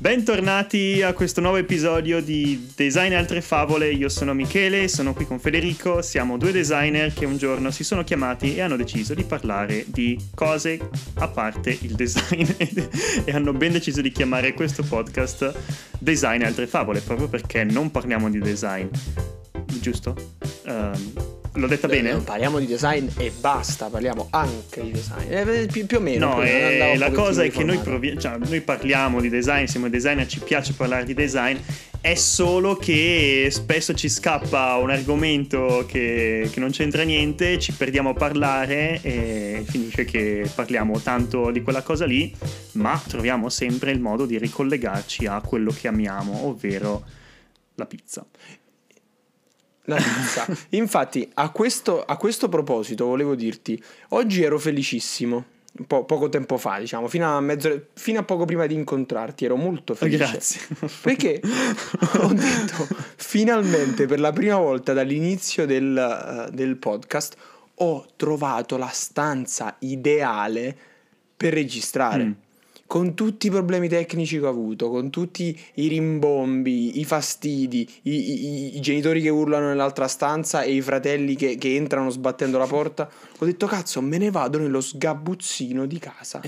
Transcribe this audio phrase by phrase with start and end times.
[0.00, 3.92] Bentornati a questo nuovo episodio di Design e altre favole.
[3.92, 6.00] Io sono Michele, sono qui con Federico.
[6.00, 10.18] Siamo due designer che un giorno si sono chiamati e hanno deciso di parlare di
[10.34, 10.80] cose
[11.16, 12.46] a parte il design
[13.26, 15.52] e hanno ben deciso di chiamare questo podcast
[15.98, 18.86] Design e altre favole proprio perché non parliamo di design.
[19.82, 20.16] Giusto?
[20.64, 22.12] Um, L'ho detta Beh, bene?
[22.12, 25.32] Non parliamo di design e basta, parliamo anche di design.
[25.32, 26.36] Eh, più, più, o meno.
[26.36, 30.26] No, eh, la cosa è che noi, provi- cioè, noi parliamo di design, siamo designer,
[30.26, 31.56] ci piace parlare di design.
[32.00, 38.10] È solo che spesso ci scappa un argomento che, che non c'entra niente, ci perdiamo
[38.10, 42.34] a parlare e finisce che parliamo tanto di quella cosa lì,
[42.72, 47.04] ma troviamo sempre il modo di ricollegarci a quello che amiamo, ovvero
[47.74, 48.24] la pizza.
[49.90, 50.46] La pizza.
[50.70, 55.44] Infatti, a questo, a questo proposito volevo dirti, oggi ero felicissimo.
[55.86, 59.56] Po' poco tempo fa, diciamo, fino a, mezzo, fino a poco prima di incontrarti, ero
[59.56, 60.16] molto felice.
[60.16, 60.60] Grazie.
[61.00, 61.40] Perché
[62.18, 67.36] ho detto, finalmente, per la prima volta dall'inizio del, eh, del podcast,
[67.74, 70.76] ho trovato la stanza ideale
[71.36, 72.24] per registrare.
[72.24, 72.32] Mm.
[72.90, 78.10] Con tutti i problemi tecnici che ho avuto, con tutti i rimbombi, i fastidi, i,
[78.10, 82.66] i- i genitori che urlano nell'altra stanza e i fratelli che, che entrano sbattendo la
[82.66, 86.40] porta, ho detto cazzo, me ne vado nello sgabuzzino di casa.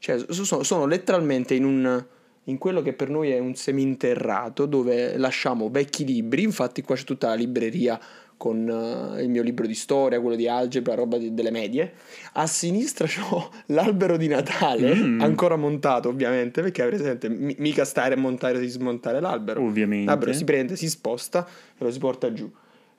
[0.00, 2.04] Cioè, so- sono letteralmente in un
[2.48, 7.04] in quello che per noi è un seminterrato dove lasciamo vecchi libri, infatti qua c'è
[7.04, 7.98] tutta la libreria
[8.38, 8.68] con
[9.16, 11.92] eh, il mio libro di storia, quello di algebra, roba di- delle medie.
[12.34, 15.20] A sinistra c'ho l'albero di Natale, Mm.
[15.20, 19.62] ancora montato ovviamente, perché è presente, mi- mica stare a montare e smontare l'albero.
[19.62, 20.06] Ovviamente.
[20.06, 22.48] L'albero si prende, si sposta e lo si porta giù.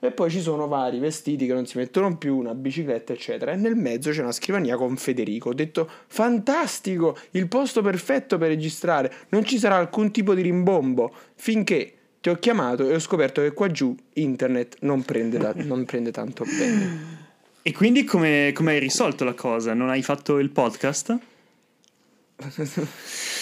[0.02, 3.52] E poi ci sono vari vestiti che non si mettono più, una bicicletta, eccetera.
[3.52, 5.50] E nel mezzo c'è una scrivania con Federico.
[5.50, 7.18] Ho detto: Fantastico!
[7.32, 9.12] Il posto perfetto per registrare.
[9.28, 11.12] Non ci sarà alcun tipo di rimbombo.
[11.34, 15.84] Finché ti ho chiamato e ho scoperto che qua giù internet non prende, da- non
[15.84, 17.18] prende tanto bene.
[17.62, 19.74] E quindi come, come hai risolto la cosa?
[19.74, 21.18] Non hai fatto il podcast?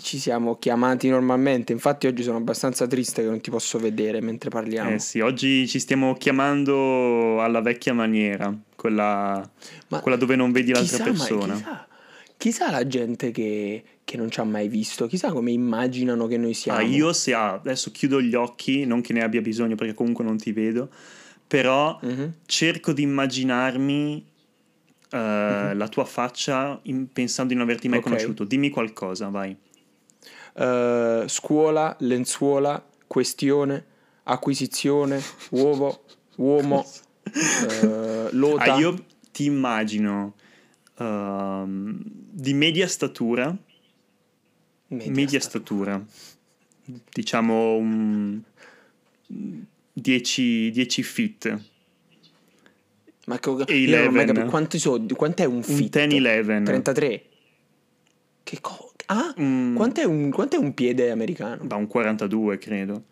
[0.00, 1.72] Ci siamo chiamati normalmente.
[1.72, 4.94] Infatti, oggi sono abbastanza triste che non ti posso vedere mentre parliamo.
[4.94, 9.48] Eh sì, oggi ci stiamo chiamando alla vecchia maniera, quella,
[10.00, 11.54] quella dove non vedi l'altra chissà, persona.
[11.54, 11.88] chissà,
[12.36, 16.54] chissà la gente che, che non ci ha mai visto, chissà come immaginano che noi
[16.54, 16.78] siamo.
[16.78, 20.24] Ah, io se ah, adesso chiudo gli occhi, non che ne abbia bisogno perché comunque
[20.24, 20.88] non ti vedo,
[21.46, 22.32] però Mhm.
[22.46, 24.26] cerco di immaginarmi
[25.14, 28.04] eh, la tua faccia in- pensando di non averti mai Ok.
[28.04, 28.44] conosciuto.
[28.44, 29.54] Dimmi qualcosa, vai.
[30.54, 33.84] Eh, scuola, lenzuola, questione,
[34.24, 35.20] acquisizione,
[35.50, 36.04] uovo,
[36.36, 36.84] uomo,
[37.68, 38.74] eh, lota.
[38.74, 40.34] Ah, io ti immagino
[40.98, 43.56] ehm, di media statura,
[44.88, 46.04] media, statura.
[47.12, 48.40] diciamo un
[49.94, 51.60] 10, 10 feet,
[53.26, 54.26] Ma che, io non ho mai 11.
[54.26, 55.96] capito quanti soldi, quant'è un un fit?
[55.96, 56.64] 10-11.
[56.64, 57.24] 33.
[58.42, 59.74] Che co- Ah, Mm.
[59.76, 61.64] quant'è, un, quant'è un piede americano?
[61.64, 63.02] Da un 42 credo.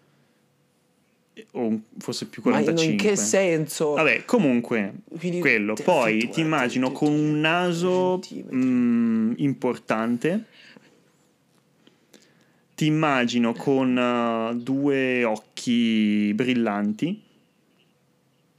[1.52, 2.92] O forse più Ma 45.
[2.92, 3.92] in che senso?
[3.92, 5.74] Vabbè, comunque, Quindi quello.
[5.74, 8.56] Poi ti immagino con un naso centimetri.
[8.56, 10.44] mm, importante.
[12.74, 17.22] Ti immagino con uh, due occhi brillanti,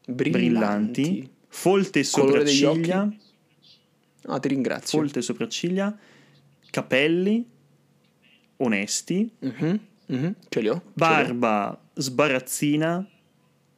[0.06, 3.12] brillanti, folte Colore sopracciglia?
[4.24, 5.00] No, ti ringrazio.
[5.00, 5.98] folte sopracciglia,
[6.72, 7.48] capelli
[8.58, 10.74] onesti, Mhm, mhm, Ce li ho.
[10.74, 10.82] ce li ho.
[10.94, 13.08] barba sbarazzina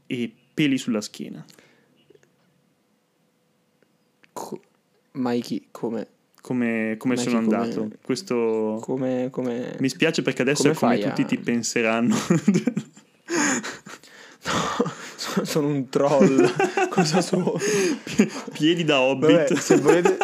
[0.07, 1.43] e peli sulla schiena.
[4.33, 4.61] Co-
[5.13, 6.07] Mikey, come,
[6.41, 7.89] Come, come Ma sono chi, come- andato?
[8.03, 9.75] Questo come, come...
[9.79, 12.15] mi spiace perché adesso come è come fai a- tutti ti penseranno.
[14.45, 16.45] No, sono un troll.
[16.91, 17.53] Cosa sono?
[18.51, 19.29] Piedi da hobbit.
[19.31, 20.17] Vabbè, se volete...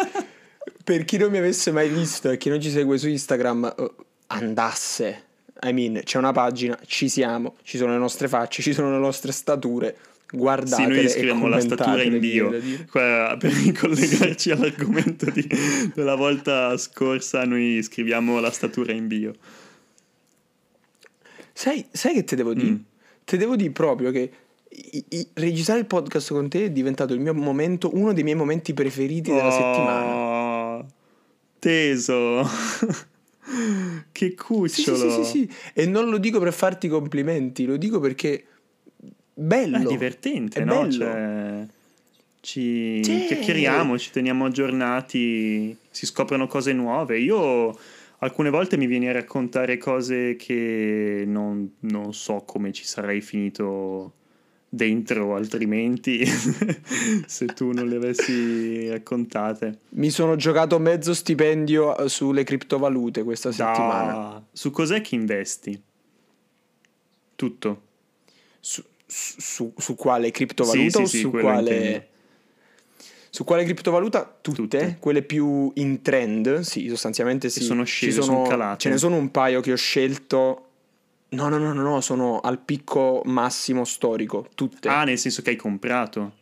[0.82, 3.90] Per chi non mi avesse mai visto e chi non ci segue su Instagram, eh,
[4.28, 5.24] andasse.
[5.62, 8.98] I mean, c'è una pagina, ci siamo, ci sono le nostre facce, ci sono le
[8.98, 9.96] nostre stature.
[10.32, 15.46] Guardate Sì, noi scriviamo la statura in bio per ricollegarci all'argomento di-
[15.92, 17.44] della volta scorsa.
[17.44, 19.32] Noi scriviamo la statura in bio.
[21.52, 22.70] Sai, sai che te devo dire?
[22.70, 22.76] Mm.
[23.24, 24.30] Te devo dire proprio che
[24.70, 28.36] i- i- registrare il podcast con te è diventato il mio momento, uno dei miei
[28.36, 30.29] momenti preferiti della settimana.
[31.60, 32.42] Teso,
[34.12, 34.96] che cucciolo.
[34.96, 35.50] sì, sì, sì, sì.
[35.74, 38.44] E non lo dico per farti complimenti, lo dico perché
[39.34, 39.76] bello.
[39.76, 40.80] È divertente, È no?
[40.80, 40.90] bello.
[40.90, 41.66] Cioè,
[42.40, 43.24] ci Sì.
[43.26, 47.18] chiacchieriamo, ci teniamo aggiornati, si scoprono cose nuove.
[47.18, 47.78] Io
[48.20, 54.14] alcune volte mi vieni a raccontare cose che non, non so come ci sarei finito
[54.72, 56.24] dentro altrimenti
[57.26, 59.80] se tu non le avessi raccontate.
[59.90, 64.12] Mi sono giocato mezzo stipendio eh, sulle criptovalute questa settimana.
[64.12, 64.42] Da...
[64.52, 65.82] Su cos'è che investi?
[67.34, 67.82] Tutto.
[68.60, 71.74] Su, su, su quale criptovaluta Sì, sì, sì, su quale...
[71.74, 72.08] intendo.
[73.32, 74.38] Su quale criptovaluta?
[74.40, 74.96] Tutte, Tutte.
[74.98, 77.62] quelle più in trend, sì, sostanzialmente sì.
[77.62, 78.80] sono Ci scese, sono calate.
[78.80, 80.69] Ce ne sono un paio che ho scelto.
[81.32, 84.88] No, no, no, no, no, sono al picco massimo storico, tutte.
[84.88, 86.38] Ah, nel senso che hai comprato.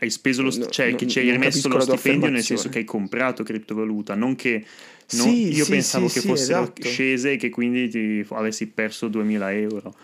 [0.00, 2.68] Hai speso lo st- No, cioè no, che ci hai rimesso lo stipendio nel senso
[2.68, 4.64] che hai comprato criptovaluta, non che
[5.10, 6.88] non- Sì, io sì, pensavo sì, che fossero esatto.
[6.88, 9.94] scese e che quindi ti avessi perso 2000 euro.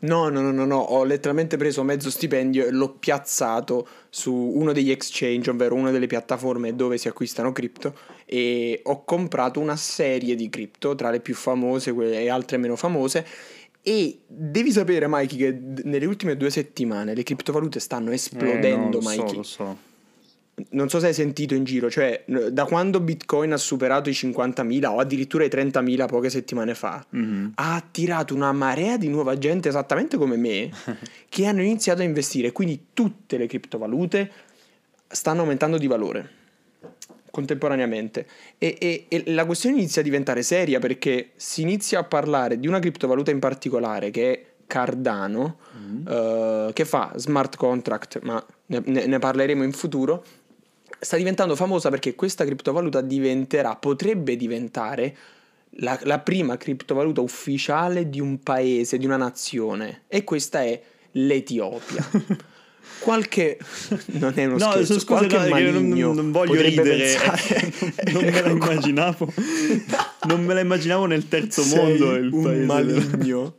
[0.00, 4.72] No, no, no, no, no, ho letteralmente preso mezzo stipendio e l'ho piazzato su uno
[4.72, 7.94] degli exchange, ovvero una delle piattaforme dove si acquistano cripto
[8.24, 13.26] e ho comprato una serie di cripto, tra le più famose e altre meno famose
[13.82, 19.08] e devi sapere Mikey che nelle ultime due settimane le criptovalute stanno esplodendo eh, no,
[19.08, 19.28] lo Mikey.
[19.28, 19.76] so, lo so.
[20.70, 24.86] Non so se hai sentito in giro, cioè da quando Bitcoin ha superato i 50.000
[24.86, 27.52] o addirittura i 30.000 poche settimane fa, Mhm.
[27.56, 30.70] ha attirato una marea di nuova gente esattamente come me
[31.28, 32.52] che hanno iniziato a investire.
[32.52, 34.30] Quindi tutte le criptovalute
[35.08, 36.30] stanno aumentando di valore
[37.30, 38.26] contemporaneamente.
[38.58, 42.66] E, e- e la questione inizia a diventare seria perché si inizia a parlare di
[42.66, 46.06] una criptovaluta in particolare che è Cardano, Mm.
[46.06, 50.24] eh, che fa smart contract, ma ne- ne parleremo in futuro
[51.00, 55.16] sta diventando famosa perché questa criptovaluta diventerà, potrebbe diventare
[55.74, 60.02] la, la prima criptovaluta ufficiale di un paese, di una nazione.
[60.08, 60.80] E questa è
[61.12, 62.08] l'Etiopia.
[63.00, 63.56] Qualche.
[64.06, 67.72] Non è uno No, scherzo, scusa, qualche no, non, non- non voglio ridere, eh,
[68.12, 69.32] non me la immaginavo.
[70.26, 72.64] non me la immaginavo nel terzo Sei mondo il un paese.
[72.66, 73.54] maligno.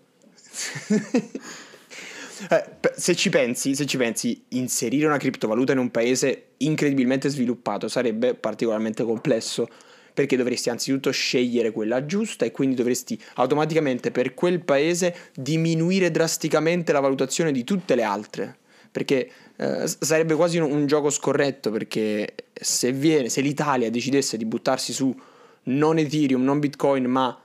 [2.50, 2.64] Eh,
[2.96, 8.34] se ci pensi, se ci pensi, inserire una criptovaluta in un paese incredibilmente sviluppato sarebbe
[8.34, 9.68] particolarmente complesso.
[10.14, 16.92] Perché dovresti anzitutto scegliere quella giusta e quindi dovresti automaticamente per quel paese diminuire drasticamente
[16.92, 18.58] la valutazione di tutte le altre.
[18.92, 21.72] Perché eh, sarebbe quasi un, un gioco scorretto.
[21.72, 25.18] Perché se, viene, se l'Italia decidesse di buttarsi su
[25.64, 27.42] non Ethereum, non Bitcoin, ma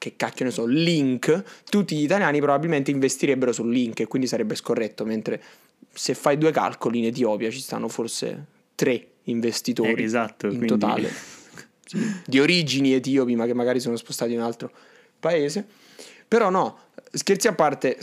[0.00, 4.54] che cacchio ne so, Link, tutti gli italiani probabilmente investirebbero su Link e quindi sarebbe
[4.54, 5.42] scorretto, mentre
[5.92, 10.66] se fai due calcoli in Etiopia ci stanno forse tre investitori Eh, esatto, in quindi-
[10.68, 11.10] totale,
[12.24, 14.70] di origini etiopi ma che magari sono spostati in un altro
[15.18, 15.66] paese.
[16.26, 16.78] Però no,
[17.12, 17.98] scherzi a parte,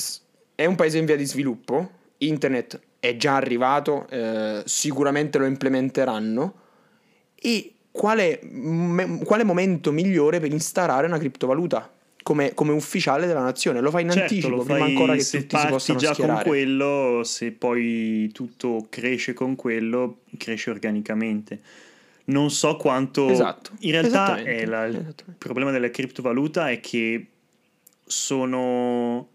[0.54, 6.54] è un paese in via di sviluppo, internet è già arrivato, eh, sicuramente lo implementeranno.
[7.36, 11.90] E quale, me- quale momento migliore per instaurare una criptovaluta
[12.28, 13.80] come, come ufficiale della nazione?
[13.80, 16.14] Lo fai in Certo, anticipo, prima fai ancora che se tutti si parti possano già
[16.14, 16.44] schierare.
[16.44, 21.62] con quello, se poi tutto cresce con quello, cresce organicamente.
[22.26, 23.30] Non so quanto...
[23.30, 27.28] Esatto, In realtà la- il problema della criptovaluta è che
[28.06, 29.30] sono...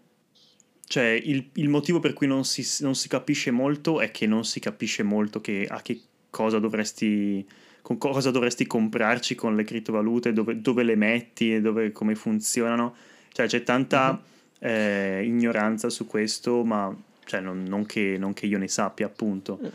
[0.85, 4.45] Cioè, il, il motivo per cui non si, non si capisce molto è che non
[4.45, 5.99] si capisce molto che, a che
[6.29, 7.43] cosa dovresti,
[7.83, 12.95] con cosa dovresti comprarci con le criptovalute, dove, dove le metti e dove, come funzionano.
[13.33, 14.23] Cioè, c'è tanta
[14.59, 19.59] eh, ignoranza su questo, ma cioè, non, non che, non che io ne sappia, appunto.
[19.61, 19.67] Mm.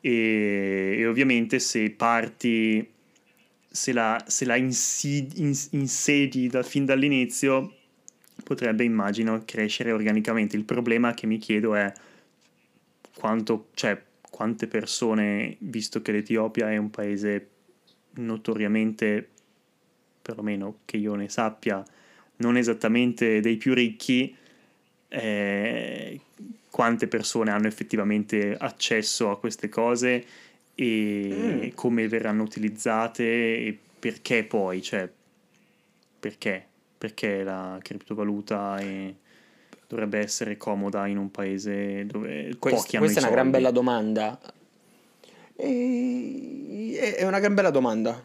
[0.00, 2.88] E, e ovviamente se parti,
[3.68, 7.74] se la, se la insi- ins- insedi da- fin dall'inizio,
[8.44, 10.56] potrebbe, immagino, crescere organicamente.
[10.56, 11.92] Il problema che mi chiedo è
[13.16, 14.00] quanto, cioè,
[14.30, 17.48] quante persone, visto che l'Etiopia è un paese
[18.14, 19.28] notoriamente,
[20.22, 21.82] perlomeno che io ne sappia,
[22.36, 24.34] non esattamente dei più ricchi,
[25.08, 26.20] eh,
[26.70, 30.24] quante persone hanno effettivamente accesso a queste cose
[30.74, 31.74] e Mm.
[31.74, 35.10] come verranno utilizzate e perché poi, cioè,
[36.20, 36.66] perché?
[36.98, 39.12] Perché la criptovaluta è-
[39.88, 43.70] dovrebbe essere comoda in un paese dove Quest- pochi hanno questa è una gran bella
[43.70, 44.38] domanda.
[45.56, 48.20] E- È una gran bella domanda.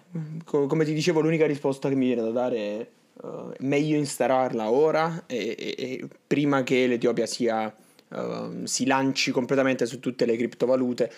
[0.46, 2.88] Co- Come ti dicevo, l'unica risposta che mi viene da dare è
[3.24, 7.74] eh, meglio installarla ora e, e- e prima che l'Etiopia sia,
[8.12, 11.12] ehm, si lanci completamente su tutte le criptovalute.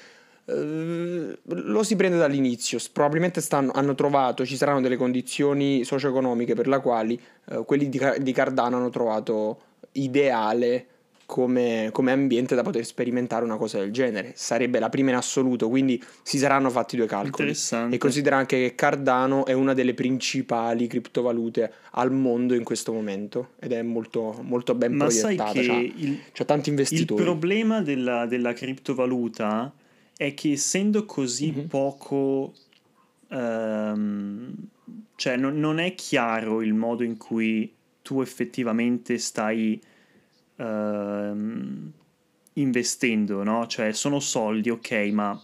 [0.45, 2.77] Eh, lo si prende dall'inizio.
[2.91, 7.99] Probabilmente stanno- hanno trovato, ci saranno delle condizioni socio-economiche per la quali eh, quelli di,
[8.19, 9.61] di Cardano hanno trovato
[9.95, 10.87] ideale
[11.27, 14.33] come, come ambiente da poter sperimentare una cosa del genere.
[14.35, 17.55] Sarebbe la prima in assoluto, quindi si saranno fatti due calcoli.
[17.89, 23.53] E considera anche che Cardano è una delle principali criptovalute al mondo in questo momento
[23.59, 25.59] ed è molto, molto ben Ma sai proiettata.
[25.59, 27.23] che c'ha, il, c'ha tanti il investitori.
[27.23, 29.73] problema della, della criptovaluta
[30.15, 31.67] è che essendo così Mhm.
[31.67, 32.53] poco...
[33.29, 34.53] ehm,
[35.15, 37.71] cioè non, non è chiaro il modo in cui
[38.05, 39.81] tu effettivamente stai
[40.57, 41.91] ehm,
[42.53, 43.65] investendo, no?
[43.65, 45.41] Cioè sono soldi, ok, ma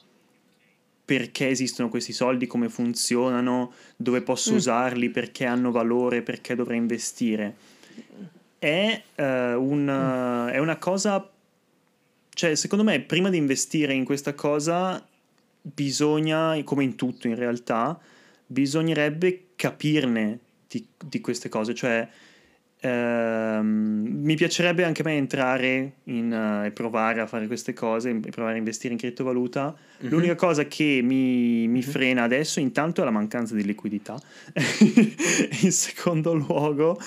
[1.04, 4.58] perché esistono questi soldi, come funzionano, dove posso Mm.
[4.58, 7.56] usarli, perché hanno valore, perché dovrei investire.
[8.60, 11.28] È, eh, un- è una cosa,
[12.30, 15.04] cioè secondo me prima di investire in questa cosa
[15.64, 18.00] bisogna, come in tutto in realtà,
[18.46, 22.08] bisognerebbe capirne di, di queste cose, cioè
[22.82, 28.10] ehm, mi piacerebbe anche a me entrare in, eh, e provare a fare queste cose,
[28.10, 29.76] e provare a investire in criptovaluta.
[30.00, 30.10] Mhm.
[30.10, 31.82] L'unica cosa che mi, mi Mhm.
[31.82, 34.20] frena adesso intanto è la mancanza di liquidità.
[35.62, 37.00] in secondo luogo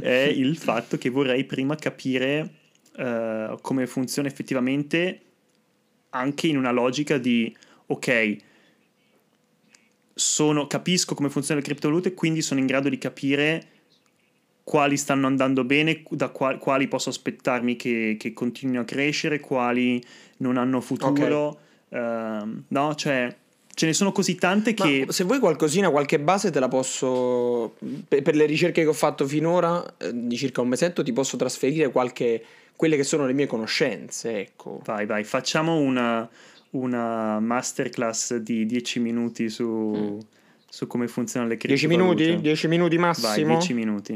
[0.00, 2.50] è il fatto che vorrei prima capire
[2.96, 5.20] eh, come funziona effettivamente
[6.10, 7.56] anche in una logica di
[7.86, 8.36] ok,
[10.12, 13.64] sono, capisco come funzionano le criptovalute, quindi sono in grado di capire
[14.70, 20.00] quali stanno andando bene, da qua- quali posso aspettarmi che, che continuino a crescere, quali
[20.36, 21.58] non hanno futuro.
[21.88, 23.34] Ehm, no, cioè
[23.74, 25.06] ce ne sono così tante Ma che...
[25.08, 27.74] se vuoi qualcosina, qualche base te la posso.
[28.06, 31.36] Per, per le ricerche che ho fatto finora, eh, di circa un mesetto, ti posso
[31.36, 32.40] trasferire qualche.
[32.76, 34.80] quelle che sono le mie conoscenze, ecco.
[34.84, 36.28] Vai, vai, facciamo una,
[36.70, 40.18] una masterclass di 10 minuti su, Mm.
[40.68, 42.22] su come funzionano le 10 criptovalute.
[42.24, 42.42] minuti?
[42.42, 43.56] 10 minuti Vai, massimo?
[43.58, 44.14] 10 minuti.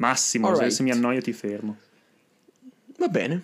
[0.00, 0.72] Massimo, se- Alright.
[0.72, 1.76] se mi annoio ti fermo.
[2.98, 3.42] Va bene.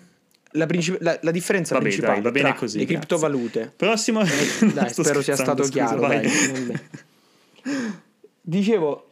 [0.52, 2.98] La, princip- la- la differenza Vabbè, principale dai, va bene così, le grazie.
[3.06, 3.72] criptovalute.
[3.76, 4.22] Prossimo...
[4.25, 6.00] Dai, Sto spero sia stato scusa, chiaro.
[6.00, 6.20] vai.
[6.22, 6.80] dai.
[8.40, 9.10] Dicevo,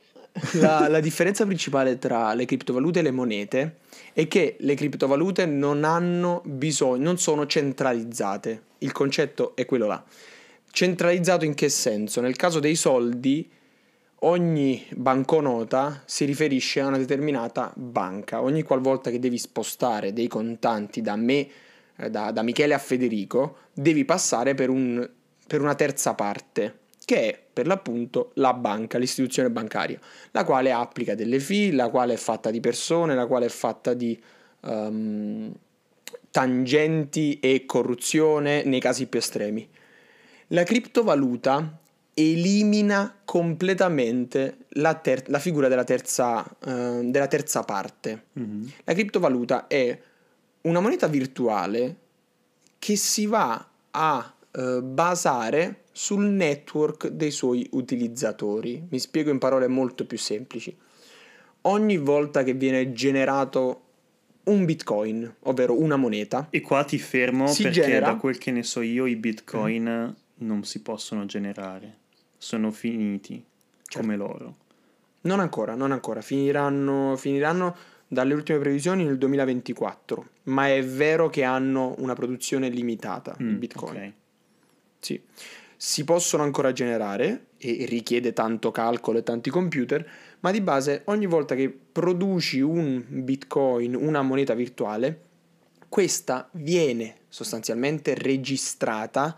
[0.53, 3.77] la, la differenza principale tra le criptovalute e le monete
[4.13, 8.63] è che le criptovalute non hanno bisogno, non sono centralizzate.
[8.79, 10.03] Il concetto è quello là.
[10.71, 12.21] Centralizzato in che senso?
[12.21, 13.49] Nel caso dei soldi,
[14.25, 18.43] ogni banconota si riferisce a una determinata banca.
[18.43, 21.47] Ogni qualvolta che devi spostare dei contanti da me,
[21.97, 25.09] eh, da, da Michele a Federico, devi passare per, un-
[25.47, 29.99] per una terza parte, che è per l'appunto la banca, l'istituzione bancaria,
[30.31, 33.93] la quale applica delle fee, la quale è fatta di persone, la quale è fatta
[33.93, 34.21] di
[34.65, 35.53] ehm,
[36.31, 39.69] tangenti e corruzione nei casi più estremi.
[40.49, 41.79] La criptovaluta
[42.15, 48.27] elimina completamente la, ter- la figura della terza, eh, della terza parte.
[48.35, 48.73] Mhm.
[48.85, 49.99] La criptovaluta è
[50.63, 51.97] una moneta virtuale
[52.79, 58.87] che si va a eh, basare sul network dei suoi utilizzatori.
[58.89, 60.77] Mi spiego in parole molto più semplici.
[61.63, 63.81] Ogni volta che viene generato
[64.45, 68.63] un bitcoin, ovvero una moneta, E qua ti fermo perché genera- da quel che ne
[68.63, 71.99] so io i bitcoin non si possono generare.
[72.37, 73.43] Sono finiti
[73.83, 73.99] Certo.
[74.01, 74.57] come loro.
[75.23, 77.75] non ancora, non ancora, finiranno, finiranno
[78.07, 83.57] dalle ultime previsioni nel 2024, ma è vero che hanno una produzione limitata di Mm,
[83.57, 83.97] bitcoin.
[83.97, 84.13] ok.
[85.01, 85.21] Sì,
[85.77, 90.07] si possono ancora generare e richiede tanto calcolo e tanti computer,
[90.41, 95.21] ma di base ogni volta che produci un bitcoin, una moneta virtuale,
[95.89, 99.37] questa viene sostanzialmente registrata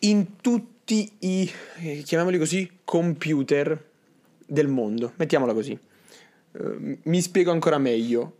[0.00, 3.90] in tutti i, eh, chiamiamoli così, computer
[4.46, 5.72] del mondo, mettiamola così.
[5.72, 8.38] Eh, mi spiego ancora meglio.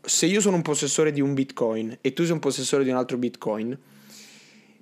[0.00, 2.96] Se io sono un possessore di un bitcoin e tu sei un possessore di un
[2.96, 3.78] altro bitcoin,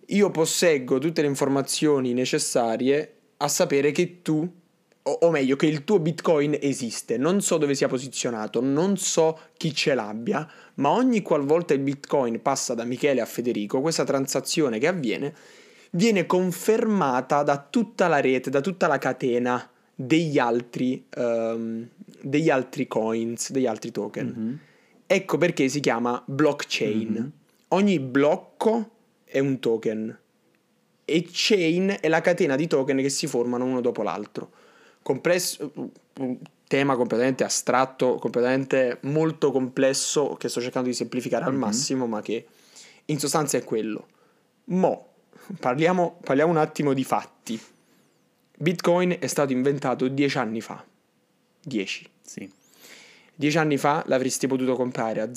[0.07, 4.51] io posseggo tutte le informazioni necessarie a sapere che tu,
[5.03, 7.17] o, o meglio, che il tuo bitcoin esiste.
[7.19, 12.41] Non so dove sia posizionato, non so chi ce l'abbia, ma ogni qualvolta il bitcoin
[12.41, 15.35] passa da Michele a Federico, questa transazione che avviene
[15.91, 21.89] viene confermata da tutta la rete, da tutta la catena degli altri, ehm,
[22.23, 24.27] degli altri coins, degli altri token.
[24.27, 24.59] Mhm.
[25.07, 27.11] Ecco perché si chiama blockchain.
[27.13, 27.33] Mhm.
[27.69, 28.91] Ogni blocco
[29.25, 30.19] è un token
[31.05, 34.51] e chain è la catena di token che si formano uno dopo l'altro.
[35.03, 35.73] Complesso,
[36.19, 41.59] un tema completamente astratto, completamente molto complesso che sto cercando di semplificare al Mhm.
[41.59, 42.47] massimo, ma che
[43.07, 44.07] in sostanza è quello.
[44.67, 45.10] Mo,
[45.59, 47.61] parliamo, parliamo un attimo di fatti.
[48.57, 50.85] Bitcoin è stato inventato dieci anni fa.
[51.63, 52.07] 10.
[52.23, 52.51] Sì.
[53.35, 55.35] Dieci anni fa l'avresti potuto comprare a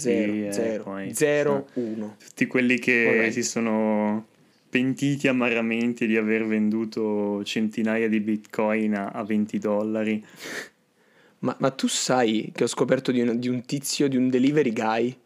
[0.00, 2.16] Sì, eh, 0,0001.
[2.18, 3.32] Tutti quelli che Corretto.
[3.32, 4.26] si sono
[4.70, 10.24] pentiti amaramente di aver venduto centinaia di bitcoin a, a 20 dollari.
[11.40, 14.72] Ma, ma tu sai che ho scoperto di un, di un tizio, di un delivery
[14.72, 15.16] guy,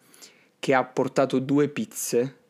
[0.59, 2.41] che ha portato due pizze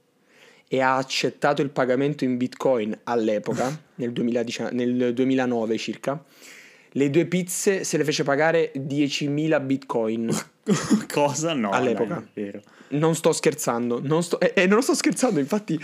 [0.72, 6.24] e ha accettato il pagamento in bitcoin all'epoca, nel, 2019 nel 2009 circa.
[6.92, 10.30] Le due pizze se le fece pagare 10.000 bitcoin.
[11.12, 11.52] Cosa?
[11.52, 12.26] No, All'epoca.
[12.32, 12.62] vero.
[12.88, 15.78] Non sto scherzando, non sto, e, e non sto scherzando, infatti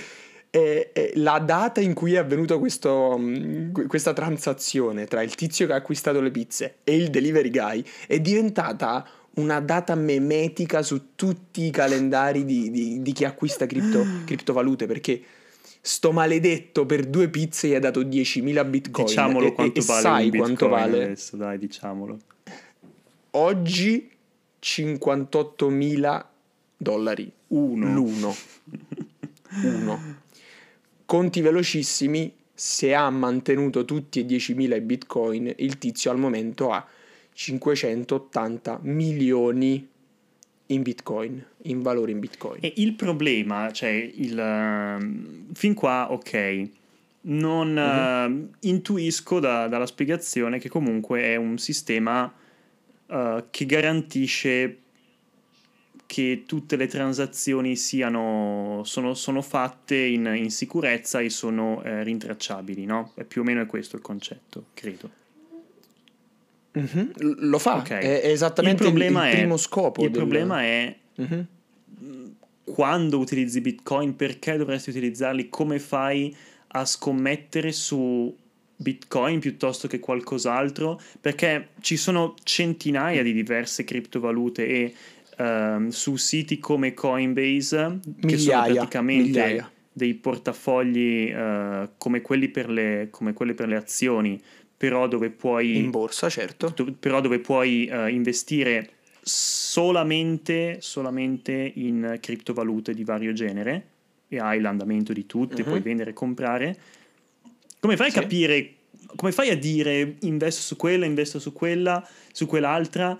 [0.48, 5.34] è- è la data in cui è avvenuta questo, mm, que- questa transazione tra il
[5.34, 9.06] tizio che ha acquistato le pizze e il delivery guy è diventata
[9.38, 15.20] una data memetica su tutti i calendari di, di- di chi acquista cripto- criptovalute perché
[15.80, 20.00] sto maledetto per due pizze gli ha dato 10.000 bitcoin Diciamolo e, quanto e vale
[20.02, 22.18] sai quanto vale adesso, dai, diciamolo.
[23.32, 24.10] oggi
[24.60, 26.24] 58.000
[26.76, 27.92] dollari Uno.
[27.92, 28.34] l'uno.
[29.62, 30.16] Uno.
[31.06, 36.86] Conti velocissimi, se ha mantenuto tutti e 10.000 i bitcoin, il tizio al momento ha
[37.38, 39.88] 580 milioni
[40.66, 42.58] in bitcoin, in valore in bitcoin.
[42.60, 46.68] E il problema, cioè, il, ehm, fin qua, ok,
[47.22, 47.76] non Mhm.
[47.76, 52.32] ehm, intuisco da- dalla spiegazione che comunque è un sistema
[53.06, 54.78] eh, che garantisce
[56.06, 62.84] che tutte le transazioni siano sono, sono fatte in, in sicurezza e sono eh, rintracciabili,
[62.84, 63.12] no?
[63.14, 65.26] È più o meno è questo il concetto, credo.
[66.72, 67.12] Mhm.
[67.16, 67.90] L- Lo fa, Ok.
[67.90, 70.02] è, è esattamente il il, problema il è, primo scopo.
[70.02, 71.46] Il del- problema è Mhm.
[72.64, 76.34] quando utilizzi Bitcoin, perché dovresti utilizzarli, come fai
[76.68, 78.34] a scommettere su
[78.76, 84.94] Bitcoin piuttosto che qualcos'altro, perché ci sono centinaia di diverse criptovalute e
[85.38, 89.70] ehm, su siti come Coinbase, che sono praticamente migliaia.
[89.92, 94.40] dei portafogli eh, come, quelli per le, come quelli per le azioni,
[94.78, 96.72] però dove puoi In borsa, certo.
[96.74, 103.86] do- però dove puoi eh, investire solamente, solamente in criptovalute di vario genere
[104.28, 105.68] e hai l'andamento di tutte, Mhm.
[105.68, 106.78] puoi vendere e comprare.
[107.80, 108.20] Come fai a Sì.
[108.20, 108.74] capire,
[109.16, 113.18] come fai a dire investo su quella, investo su quella, su quell'altra?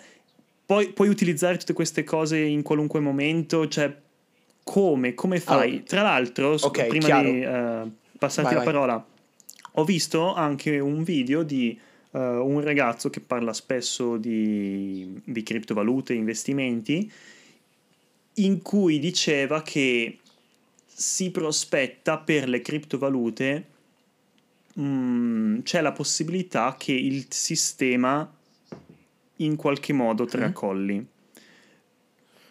[0.65, 3.95] Poi puoi utilizzare tutte queste cose in qualunque momento, cioè
[4.63, 5.69] come, come fai?
[5.71, 7.31] Allora, Tra l'altro, s- ok, prima chiaro.
[7.31, 8.73] di eh, passarti Vai, la vai.
[8.73, 9.07] parola,
[9.79, 11.79] ho visto anche un video di
[12.11, 17.11] eh, un ragazzo che parla spesso di, di criptovalute investimenti,
[18.35, 20.19] in cui diceva che
[20.85, 23.67] si prospetta per le criptovalute
[24.81, 28.29] mm, c'è la possibilità che il sistema
[29.37, 31.07] in qualche modo tracolli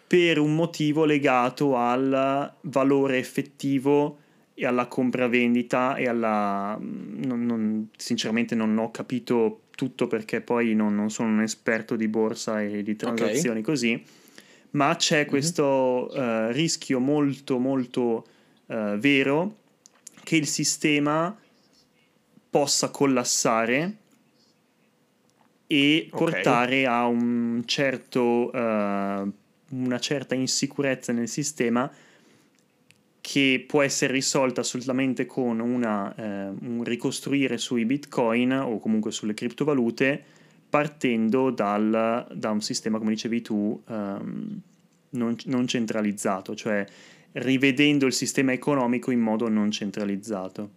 [0.06, 4.18] per un motivo legato al valore effettivo
[4.60, 6.76] e alla compravendita e alla...
[6.80, 12.08] non- non- sinceramente non ho capito tutto perché poi non, non sono un esperto di
[12.08, 14.02] borsa e di transazioni così,
[14.70, 18.26] ma c'è questo eh, rischio molto molto
[18.66, 19.58] eh, vero
[20.24, 21.38] che il sistema
[22.50, 23.96] possa collassare
[25.68, 26.18] e Ok.
[26.18, 29.22] portare a un certo, eh,
[29.70, 31.88] una certa insicurezza nel sistema
[33.30, 39.34] che può essere risolta solamente con una, eh, un ricostruire sui bitcoin o comunque sulle
[39.34, 40.24] criptovalute
[40.70, 44.60] partendo dal- da un sistema, come dicevi tu, ehm,
[45.10, 46.86] non, non centralizzato, cioè
[47.32, 50.70] rivedendo il sistema economico in modo non centralizzato.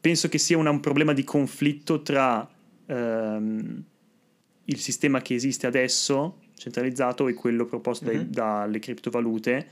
[0.00, 2.48] Penso che sia una- un problema di conflitto tra
[2.88, 3.84] ehm,
[4.64, 8.30] il sistema che esiste adesso, centralizzato, e quello proposto dai- Mhm.
[8.32, 9.66] dalle criptovalute,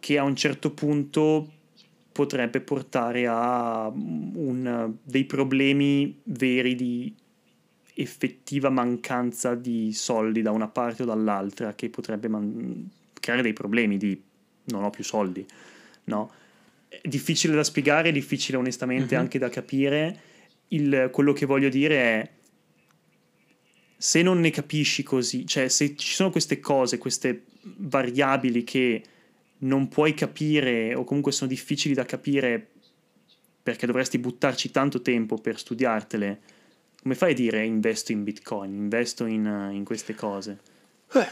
[0.00, 1.52] che a un certo punto
[2.12, 7.14] potrebbe portare a un- dei problemi veri di
[7.94, 13.96] effettiva mancanza di soldi da una parte o dall'altra, che potrebbe man- creare dei problemi
[13.98, 14.20] di
[14.64, 15.44] non ho più soldi,
[16.04, 16.30] no?
[16.88, 19.20] È difficile da spiegare, difficile onestamente Mhm.
[19.20, 20.20] anche da capire.
[20.68, 22.30] Il- quello che voglio dire è
[23.96, 29.02] se non ne capisci così, cioè se ci sono queste cose, queste variabili che
[29.60, 32.68] non puoi capire o comunque sono difficili da capire
[33.62, 36.40] perché dovresti buttarci tanto tempo per studiartele,
[37.02, 40.58] come fai a dire investo in bitcoin, investo in, in queste cose?
[41.12, 41.26] Eh,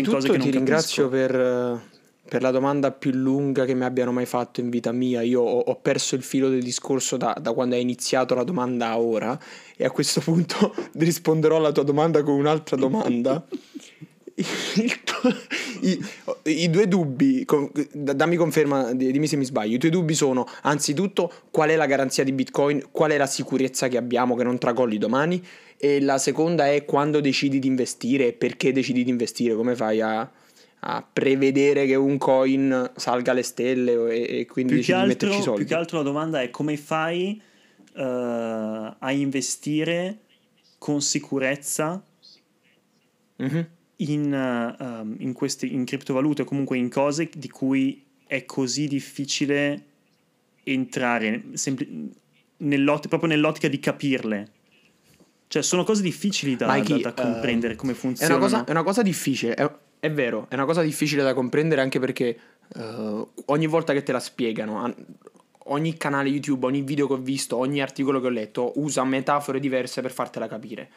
[0.00, 1.80] in cose che non ti ringrazio per, eh,
[2.28, 5.22] per la domanda più lunga che mi abbiano mai fatto in vita mia.
[5.22, 8.88] Io ho, ho perso il filo del discorso da, da, quando hai iniziato la domanda
[8.88, 9.38] a ora
[9.76, 13.44] e a questo punto risponderò alla tua domanda con un'altra domanda.
[15.80, 16.04] I,
[16.44, 17.44] I, due dubbi,
[17.92, 19.74] dammi conferma, dimmi se mi sbaglio.
[19.74, 23.88] I tuoi dubbi sono anzitutto qual è la garanzia di Bitcoin, qual è la sicurezza
[23.88, 25.42] che abbiamo che non tracolli domani
[25.76, 30.00] e la seconda è quando decidi di investire e perché decidi di investire, come fai
[30.00, 30.28] a,
[30.80, 35.12] a prevedere che un coin salga alle stelle e, e quindi più decidi altro, di
[35.14, 35.60] metterci soldi.
[35.60, 37.40] Più che altro la domanda è come fai
[37.94, 40.18] uh, a investire
[40.78, 42.02] con sicurezza
[43.42, 43.62] mm-hmm.
[44.00, 49.84] In, uh, in, questi, in criptovalute o comunque in cose di cui è così difficile
[50.64, 51.86] entrare sempl-
[52.56, 54.48] proprio nell'ottica di capirle.
[55.48, 58.34] Cioè, sono cose difficili da, Mikey, da, da comprendere uh, come funzionano.
[58.34, 59.54] È una cosa, è una cosa difficile.
[59.54, 62.38] È è vero, è una cosa difficile da comprendere anche perché
[62.74, 64.94] uh, ogni volta che te la spiegano,
[65.64, 69.58] ogni canale YouTube, ogni video che ho visto, ogni articolo che ho letto usa metafore
[69.58, 70.88] diverse per fartela capire.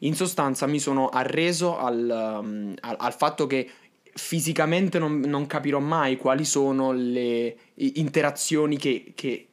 [0.00, 3.70] In sostanza mi sono arreso al, um, al, al fatto che
[4.12, 9.48] fisicamente non, non, capirò mai quali sono le interazioni che, che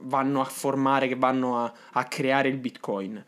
[0.00, 3.24] vanno a formare, che vanno a, a creare il Bitcoin.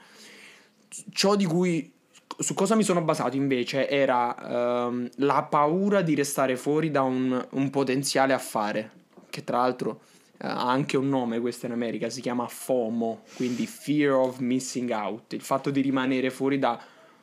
[1.11, 1.93] Ciò di cui
[2.39, 7.47] su cosa mi sono basato invece era um, la paura di restare fuori da un,
[7.51, 8.91] un, potenziale affare,
[9.31, 10.01] che tra l'altro
[10.39, 15.33] ha anche un nome questo in America, si chiama FOMO, quindi Fear of Missing Out,
[15.33, 16.83] il fatto di rimanere fuori da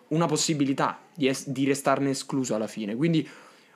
[0.10, 2.96] una possibilità di, es- di restarne escluso alla fine.
[2.96, 3.28] Quindi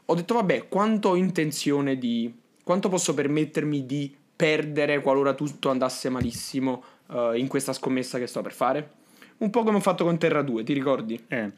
[0.06, 2.34] ho detto vabbè, quanto ho intenzione di...
[2.64, 8.42] quanto posso permettermi di perdere qualora tutto andasse malissimo uh, in questa scommessa che sto
[8.42, 8.92] per fare?
[9.38, 11.22] Un po' come ho fatto con Terra 2, ti ricordi?
[11.28, 11.52] Eh,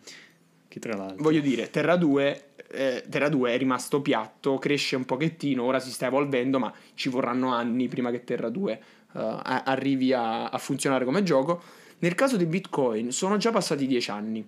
[0.67, 1.23] che tra l'altro.
[1.23, 5.91] Voglio dire, Terra 2, eh, Terra 2 è rimasto piatto, cresce un pochettino, ora si
[5.91, 8.81] sta evolvendo, ma ci vorranno anni prima che Terra 2
[9.13, 11.61] uh, eh, arrivi a, a funzionare come gioco.
[11.99, 14.47] Nel caso di Bitcoin sono già passati dieci anni.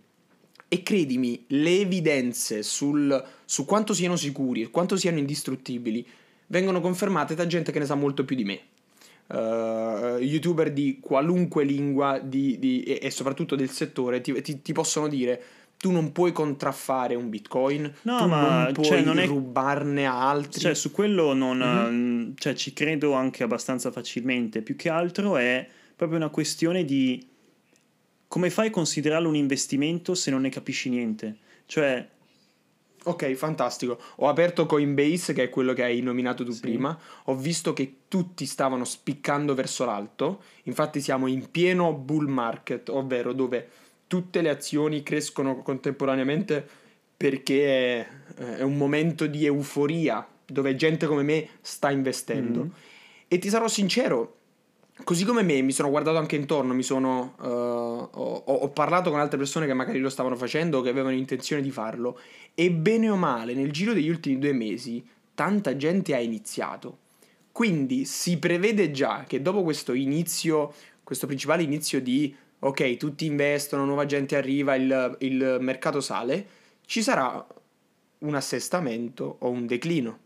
[0.71, 6.05] E credimi, le evidenze sul, su quanto siano sicuri e quanto siano indistruttibili
[6.47, 8.61] vengono confermate da gente che ne sa molto più di me
[9.29, 14.73] uh, youtuber di qualunque lingua di, di, e, e, soprattutto del settore ti, ti, ti,
[14.73, 15.41] possono dire
[15.77, 19.25] tu non puoi contraffare un bitcoin no, tu ma non puoi cioè, non è...
[19.25, 22.31] rubarne a altri cioè su quello non mm-hmm.
[22.35, 24.61] cioè, ci credo anche abbastanza facilmente.
[24.61, 25.65] Più che altro è
[25.95, 27.25] proprio una questione di
[28.27, 31.37] come fai a considerarlo un investimento se non ne capisci niente?
[31.65, 32.07] Cioè
[33.03, 33.97] Ok, fantastico.
[34.17, 36.61] Ho aperto Coinbase, che è quello che hai nominato tu sì.
[36.61, 36.97] prima.
[37.25, 40.43] Ho visto che tutti stavano spiccando verso l'alto.
[40.63, 43.67] Infatti siamo in pieno bull market, ovvero dove
[44.07, 46.67] tutte le azioni crescono contemporaneamente
[47.15, 48.07] perché è,
[48.57, 52.63] è un momento di euforia, dove gente come me sta investendo.
[52.65, 52.69] Mm.
[53.27, 54.38] E ti sarò sincero,
[55.03, 59.19] Così come me, mi sono guardato anche intorno, mi sono, uh, ho, ho, parlato con
[59.19, 62.19] altre persone che magari lo stavano facendo o che avevano intenzione di farlo
[62.53, 66.97] e bene o male nel giro degli ultimi due mesi tanta gente ha iniziato.
[67.51, 73.85] Quindi si prevede già che dopo questo inizio, questo principale inizio di ok, tutti investono,
[73.85, 76.45] nuova gente arriva, il, il mercato sale,
[76.85, 77.45] ci sarà
[78.19, 80.19] un assestamento o un declino.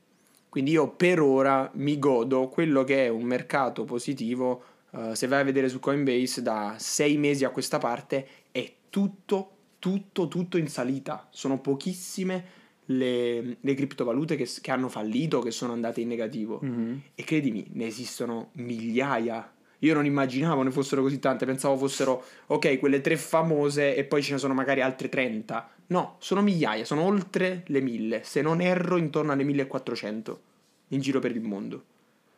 [0.54, 4.64] Quindi io per ora mi godo quello che è un mercato positivo.
[4.92, 9.50] Uh, se vai a vedere su Coinbase da sei mesi a questa parte è tutto,
[9.80, 11.28] tutto, tutto in salita.
[11.32, 12.46] Sono pochissime
[12.86, 16.62] le, le criptovalute che, che, hanno fallito, che sono andate in negativo.
[16.64, 16.98] Mm-hmm.
[17.16, 19.52] E credimi, ne esistono migliaia.
[19.84, 24.24] Io non immaginavo ne fossero così tante, pensavo fossero, ok, quelle tre famose e poi
[24.24, 25.70] ce ne sono magari altre 30.
[25.88, 30.42] No, sono migliaia, sono oltre le mille, se non erro intorno alle 1400
[30.90, 31.84] in giro per il mondo.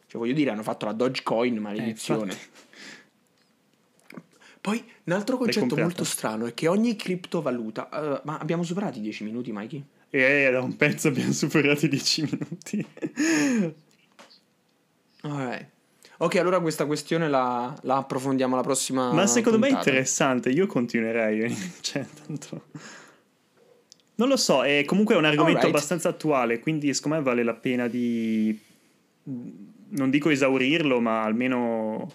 [0.08, 2.34] Cioè, voglio dire, hanno fatto la Dogecoin, maledizione.
[2.34, 2.38] Eh,
[4.62, 7.90] Poi, un altro concetto molto strano è che ogni criptovaluta...
[7.92, 9.84] Uh, ma abbiamo superato i 10 minuti, Mikey?
[10.10, 12.88] Eh, da un pezzo abbiamo superato i 10 minuti.
[15.22, 15.74] Alright.
[16.18, 19.12] Ok, allora questa questione la, la approfondiamo la prossima.
[19.12, 19.74] Ma secondo puntata.
[19.74, 21.54] me è interessante, io continuerei.
[21.82, 22.64] cioè, tanto.
[24.16, 25.74] Non lo so, è comunque un argomento right.
[25.74, 28.58] abbastanza attuale, quindi secondo me vale la pena di...
[29.24, 32.10] non dico esaurirlo, ma almeno...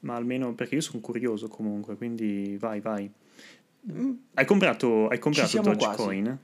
[0.00, 3.08] ma almeno perché io sono curioso comunque, quindi vai, vai.
[4.34, 6.38] Hai comprato, hai comprato Dogecoin?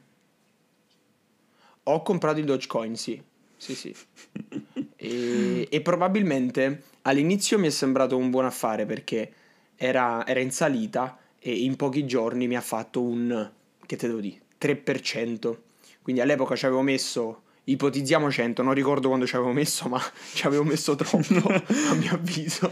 [1.83, 3.21] Ho comprato il Dogecoin, sì.
[3.57, 3.95] Sì, sì.
[5.05, 9.33] e, e, probabilmente all'inizio mi è sembrato un buon affare perché
[9.77, 13.51] era, era in salita e in pochi giorni mi ha fatto un...
[13.85, 14.41] che te devo dire?
[14.61, 15.57] 3%.
[16.03, 20.01] Quindi all'epoca ci avevo messo ipotizziamo 100, non ricordo quando ci avevo messo, ma
[20.35, 22.71] ci avevo messo troppo a mio avviso.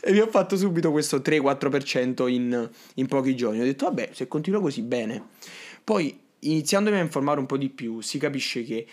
[0.00, 3.60] E mi ho fatto subito questo 3-4% in, in pochi giorni.
[3.60, 5.28] Ho detto, vabbè, se continua così bene.
[5.82, 8.86] Poi, iniziandomi a informare un po' di più, si capisce che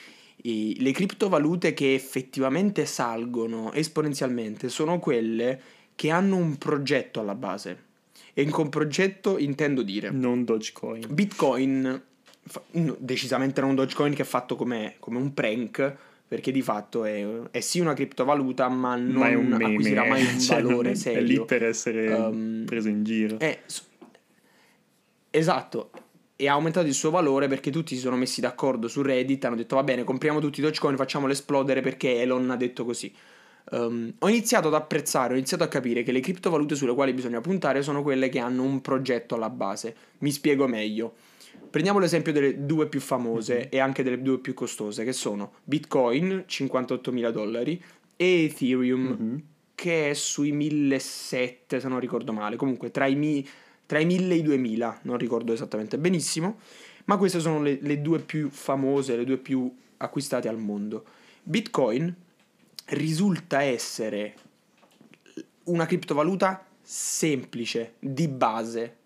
[0.48, 5.60] eh, le criptovalute che effettivamente salgono esponenzialmente sono quelle
[5.96, 7.84] che hanno un progetto alla base.
[8.34, 10.12] E con progetto intendo dire...
[10.12, 11.08] Non Dogecoin.
[11.10, 12.02] Bitcoin,
[12.98, 15.96] decisamente non Dogecoin che è fatto come, come un prank,
[16.28, 19.66] perché di fatto è, è sì una criptovaluta, ma non Ma è un meme.
[19.66, 21.20] acquisirà mai un cioè, valore è, serio.
[21.20, 23.40] È lì per essere Um, preso in giro.
[23.40, 23.84] Eh, s-
[25.32, 25.92] esatto.
[26.38, 29.56] E ha aumentato il suo valore perché tutti si sono messi d'accordo su Reddit, hanno
[29.56, 33.14] detto va bene, compriamo tutti i Dogecoin, facciamolo esplodere perché Elon ha detto così.
[33.72, 37.42] Um, ho iniziato ad apprezzare, ho iniziato a capire che le criptovalute sulle quali bisogna
[37.42, 39.96] puntare sono quelle che hanno un progetto alla base.
[40.20, 41.14] Mi spiego meglio.
[41.70, 46.44] Prendiamo l'esempio delle due più famose e anche delle due più costose, che sono Bitcoin,
[46.48, 47.82] 58.000 dollari,
[48.18, 49.44] e Ethereum, Mhm.
[49.74, 53.46] che è sui 1.700 se non ricordo male, comunque tra i, mi-
[53.86, 56.58] tra i 1.000 e i 2.000, non ricordo esattamente benissimo,
[57.06, 61.06] ma queste sono le, le due più famose, le due più acquistate al mondo.
[61.44, 62.14] Bitcoin
[62.88, 64.36] risulta essere
[65.66, 68.98] una criptovaluta semplice, di base.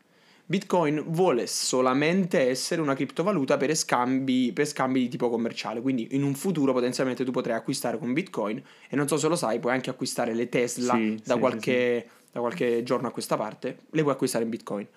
[0.46, 6.24] Bitcoin vuole solamente essere una criptovaluta per scambi, per scambi di tipo commerciale, quindi in
[6.24, 9.74] un futuro potenzialmente tu potrai acquistare con Bitcoin e non so se lo sai, puoi
[9.74, 14.02] anche acquistare le Tesla Sì, da, sì, qualche, da qualche giorno a questa parte, le
[14.02, 14.88] puoi acquistare in Bitcoin.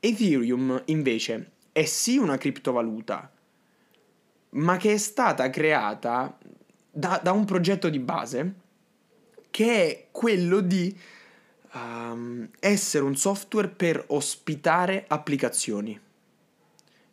[0.00, 3.30] Ethereum invece è sì una criptovaluta,
[4.50, 6.38] ma che è stata creata
[6.90, 8.54] da, da un progetto di base
[9.50, 10.96] che è quello di
[11.72, 15.98] um, essere un software per ospitare applicazioni.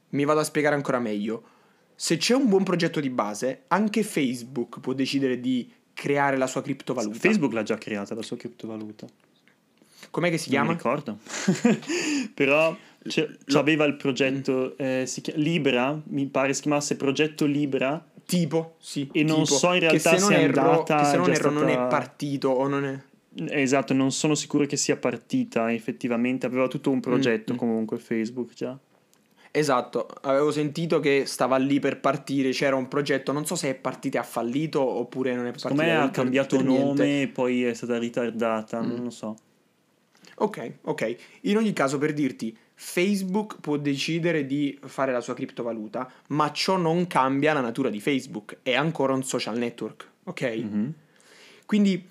[0.10, 1.54] Mi vado a spiegare ancora meglio.
[1.96, 6.62] Se c'è un buon progetto di base, anche Facebook può decidere di creare la sua
[6.62, 7.18] criptovaluta.
[7.18, 9.08] Facebook l'ha già creata la sua criptovaluta.
[10.12, 10.78] Com'è che si Non mi chiama?
[10.78, 11.18] ricordo.
[12.34, 12.76] Però
[13.54, 18.04] aveva il progetto eh, si chia- Libra, mi pare si chiamasse progetto Libra.
[18.26, 19.08] Tipo, sì.
[19.12, 21.18] E non tipo, so in che realtà se non se è erro, andata, che se
[21.18, 23.00] non erro non è stata- partito o non è...
[23.50, 26.46] Esatto, non sono sicuro che sia partita effettivamente.
[26.46, 27.60] Aveva tutto un progetto Mm, mm.
[27.60, 28.76] comunque Facebook già.
[29.52, 33.76] Esatto, avevo sentito che stava lì per partire, c'era un progetto, non so se è
[33.76, 35.70] partito e ha fallito oppure non è partito.
[35.70, 38.88] Secondo me ha cambiato nome e poi è stata ritardata, Mm.
[38.88, 39.36] non lo so.
[40.36, 41.16] Ok, ok.
[41.42, 46.78] In ogni caso, per dirti, Facebook può decidere di fare la sua criptovaluta, ma ciò
[46.78, 50.42] non cambia la natura di Facebook, è ancora un social network, ok?
[50.56, 50.94] Mhm.
[51.66, 52.06] Quindi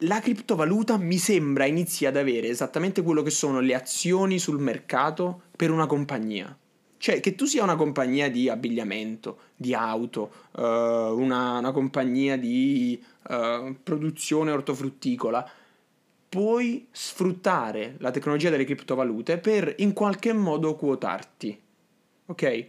[0.00, 5.42] la criptovaluta mi sembra inizi ad avere esattamente quello che sono le azioni sul mercato
[5.56, 6.54] per una compagnia.
[6.98, 13.02] Cioè, che tu sia una compagnia di abbigliamento, di auto, eh, una, una compagnia di
[13.28, 15.48] eh, produzione ortofrutticola,
[16.28, 21.58] puoi sfruttare la tecnologia delle criptovalute per in qualche modo quotarti.
[22.26, 22.66] Ok?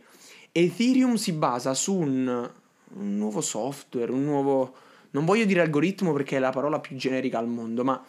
[0.51, 2.51] Ethereum si basa su un,
[2.93, 4.75] un nuovo software, un nuovo...
[5.11, 8.03] Non voglio dire algoritmo perché è la parola più generica al mondo, ma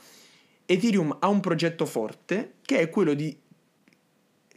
[0.66, 3.36] Ethereum ha un progetto forte che è quello di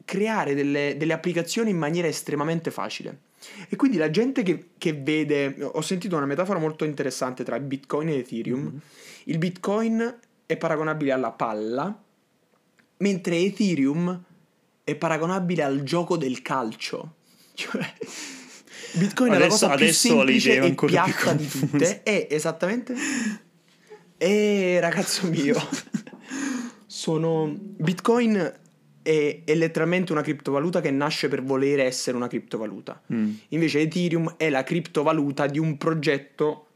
[0.03, 3.29] creare delle, delle applicazioni in maniera estremamente facile.
[3.69, 8.09] E quindi la gente che, che vede, ho sentito una metafora molto interessante tra Bitcoin
[8.09, 8.59] e Ethereum.
[8.59, 8.79] Mhm.
[9.25, 10.19] Il Bitcoin
[10.51, 12.03] è paragonabile alla palla,
[12.97, 14.23] mentre Ethereum
[14.83, 17.15] è paragonabile al gioco del calcio.
[17.61, 17.93] Cioè,
[18.93, 22.01] Bitcoin è la Adesso- cosa più adesso semplice e piatta di tutte.
[22.03, 22.95] È esattamente...
[24.17, 25.55] E ragazzo mio,
[26.87, 27.53] sono...
[27.57, 28.53] Bitcoin
[29.01, 33.01] è, è letteralmente una criptovaluta che nasce per volere essere una criptovaluta.
[33.13, 33.33] Mm.
[33.49, 36.70] Invece Ethereum è la criptovaluta di un progetto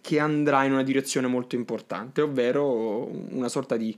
[0.00, 3.96] che andrà in una direzione molto importante, ovvero una sorta di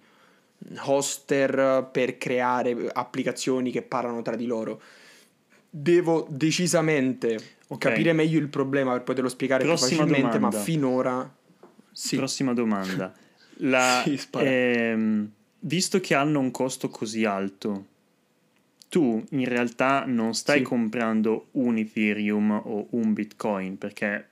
[0.84, 4.80] hoster per creare applicazioni che parlano tra di loro.
[5.68, 7.78] Devo decisamente Ok.
[7.78, 10.56] capire meglio il problema per poterlo spiegare Prossima più facilmente, domanda.
[10.58, 11.36] ma finora
[11.92, 12.16] sì.
[12.16, 13.12] Prossima domanda.
[13.60, 15.30] La- Sì, ehm,
[15.60, 17.86] visto che hanno un costo così alto,
[18.88, 20.62] tu in realtà non stai Sì.
[20.64, 24.28] comprando un Ethereum o un Bitcoin perché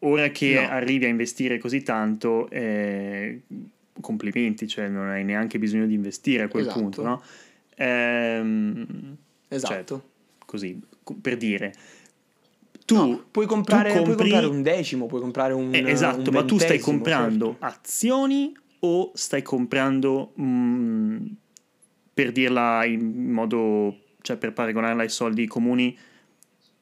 [0.00, 0.68] ora che No.
[0.68, 3.40] arrivi a investire così tanto, eh,
[4.00, 6.78] complimenti, cioè non hai neanche bisogno di investire a quel Esatto.
[6.80, 7.22] punto, no?
[7.76, 9.16] Ehm,
[9.48, 10.10] Esatto.
[10.44, 11.72] così, co- per dire,
[12.84, 16.30] tu No, puoi, comprare, tu puoi compri- comprare un decimo, puoi comprare un eh, esatto,
[16.30, 17.66] un ma tu stai comprando certo.
[17.66, 21.26] azioni o stai comprando, mm,
[22.14, 25.96] per dirla in modo, cioè per paragonarla ai soldi comuni,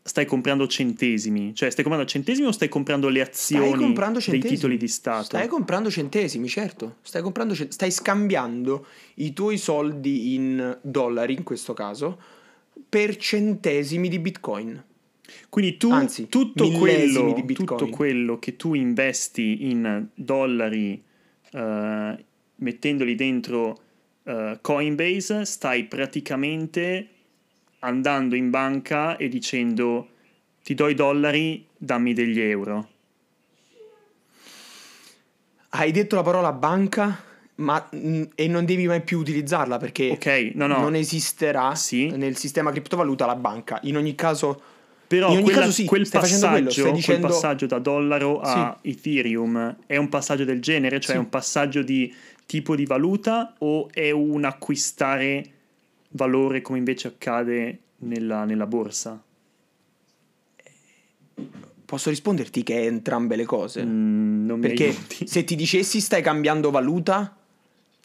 [0.08, 1.54] stai comprando centesimi?
[1.54, 5.24] Cioè, stai comprando centesimi o stai comprando le azioni comprando dei titoli di Stato?
[5.24, 6.96] Stai comprando centesimi, certo.
[7.02, 12.18] Stai, comprando stai scambiando i tuoi soldi in dollari, in questo caso,
[12.88, 14.82] per centesimi di Bitcoin.
[15.50, 21.02] Quindi tu Anzi, tutto quello, tutto quello che tu investi in dollari
[21.52, 23.78] eh, mettendoli dentro
[24.24, 27.08] eh, Coinbase, stai praticamente
[27.80, 30.08] andando in banca e dicendo
[30.62, 32.88] ti do i dollari, dammi degli euro.
[35.70, 37.22] Hai detto la parola banca,
[37.56, 40.78] ma mm, e non devi mai più utilizzarla perché Ok, no, no.
[40.80, 42.08] non esisterà Sì.
[42.08, 43.78] nel sistema criptovaluta la banca.
[43.82, 44.60] In ogni caso,
[45.06, 47.78] Però in ogni quella- caso sì, quel, facendo quello, passaggio, stai quel dicendo- passaggio da
[47.78, 51.00] dollaro a Ethereum è un passaggio del genere?
[51.00, 51.16] Cioè Sì.
[51.16, 52.14] è un passaggio di
[52.46, 55.44] tipo di valuta o è un acquistare
[56.10, 59.22] valore come invece accade nella, nella borsa?
[61.88, 63.82] posso risponderti che è entrambe le cose.
[63.82, 65.24] Mm, non mi Perché aiuti.
[65.26, 67.34] se ti dicessi stai cambiando valuta,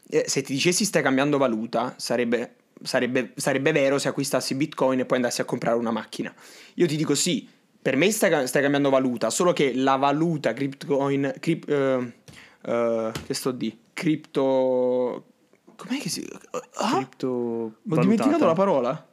[0.09, 5.05] eh, se ti dicessi stai cambiando valuta, sarebbe, sarebbe, sarebbe vero se acquistassi Bitcoin e
[5.05, 6.33] poi andassi a comprare una macchina.
[6.75, 7.45] Io ti dico sì,
[7.81, 12.13] per me stai, stai cambiando valuta, solo che la valuta Bitcoin, crip- eh,
[12.65, 13.77] eh, che sto di?
[13.91, 15.25] Cripto...
[15.85, 16.25] Com'è che si...
[16.75, 19.07] Ah, Cripto ho dimenticato la parola.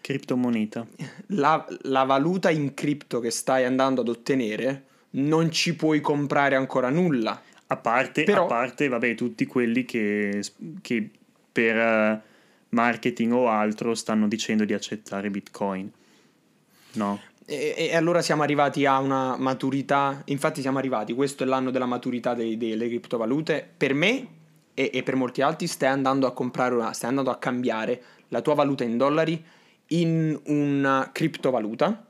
[0.00, 0.86] Criptomoneta.
[1.28, 6.90] La, la valuta in cripto che stai andando ad ottenere non ci puoi comprare ancora
[6.90, 7.42] nulla.
[7.66, 10.44] A parte, Però- a parte, vabbè, tutti quelli che,
[10.80, 11.10] che
[11.50, 12.22] per eh,
[12.68, 15.90] marketing o altro stanno dicendo di accettare Bitcoin.
[16.92, 17.20] No?
[17.46, 21.86] E, e allora siamo arrivati a una maturità, infatti siamo arrivati, questo è l'anno della
[21.86, 23.68] maturità delle criptovalute.
[23.76, 24.26] Per me
[24.80, 28.40] e, e per molti altri stai andando a comprare una, stai andando a cambiare la
[28.40, 29.44] tua valuta in dollari
[29.88, 32.06] in una criptovaluta,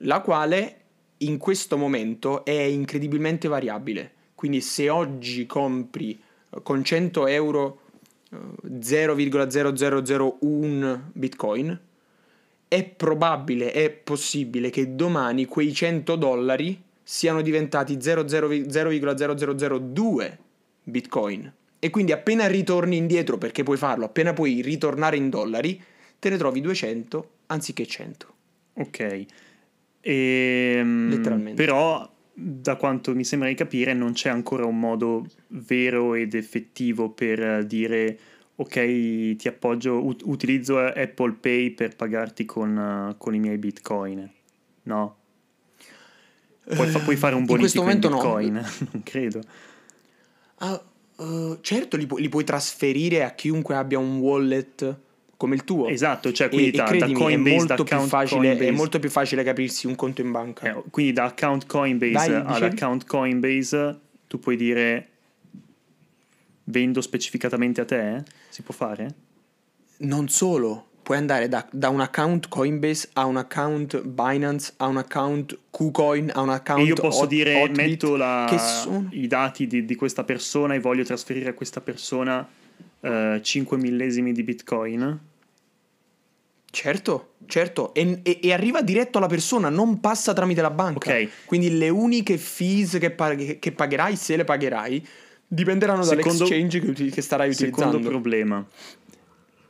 [0.00, 0.80] la quale
[1.18, 4.12] in questo momento è incredibilmente variabile.
[4.34, 6.20] Quindi se oggi compri
[6.50, 7.80] eh, con 100 euro
[8.30, 8.36] eh,
[8.68, 11.80] 0,0001 bitcoin,
[12.68, 20.36] è probabile, è possibile che domani quei 100 dollari siano diventati 0,0002
[20.82, 21.50] bitcoin.
[21.80, 25.80] E quindi appena ritorni indietro, perché puoi farlo, appena puoi ritornare in dollari,
[26.18, 28.34] te ne trovi 200 anziché 100.
[28.74, 29.24] Ok.
[30.00, 31.62] Ehm, Letteralmente.
[31.62, 37.10] Però, da quanto mi sembra di capire, non c'è ancora un modo vero ed effettivo
[37.10, 38.18] per dire
[38.56, 44.28] ok, ti appoggio, ut- utilizzo Apple Pay per pagarti con, con i miei bitcoin.
[44.84, 45.16] No.
[46.64, 48.08] Puoi, fa- puoi fare un Eh, In bonifico in, no.
[48.16, 48.52] bitcoin?
[48.92, 49.40] non credo.
[50.56, 50.82] Ah,
[51.18, 54.96] eh, certo, li, pu- li puoi trasferire a chiunque abbia un wallet
[55.36, 55.86] come il tuo.
[55.88, 58.56] Esatto, cioè E, quindi e da, da credimi, Coinbase, è, da molto più facile, è
[58.56, 58.70] Coinbase.
[58.72, 60.68] molto più facile capirsi un conto in banca.
[60.68, 62.64] Eh, quindi da account Coinbase dicevi?
[62.64, 65.08] account Coinbase tu puoi dire
[66.64, 68.22] vendo specificatamente a te?
[68.48, 69.14] Si può fare?
[69.98, 74.98] Non solo, puoi andare da, da un account Coinbase a un account Binance, a un
[74.98, 79.26] account KuCoin, a un account E io posso Hot- dire Hotbit, metto la- sono i
[79.26, 82.46] dati di, di questa persona e voglio trasferire a questa persona
[83.00, 85.18] eh, 5 millesimi di bitcoin.
[86.70, 91.10] Certo, certo, e, e- e arriva diretto alla persona, non passa tramite la banca.
[91.10, 91.28] Ok.
[91.46, 95.06] Quindi le uniche fees che, pag- che pagherai, se le pagherai,
[95.46, 98.08] dipenderanno Secondo- dall'exchange che, che starai Secondo utilizzando.
[98.10, 98.66] problema.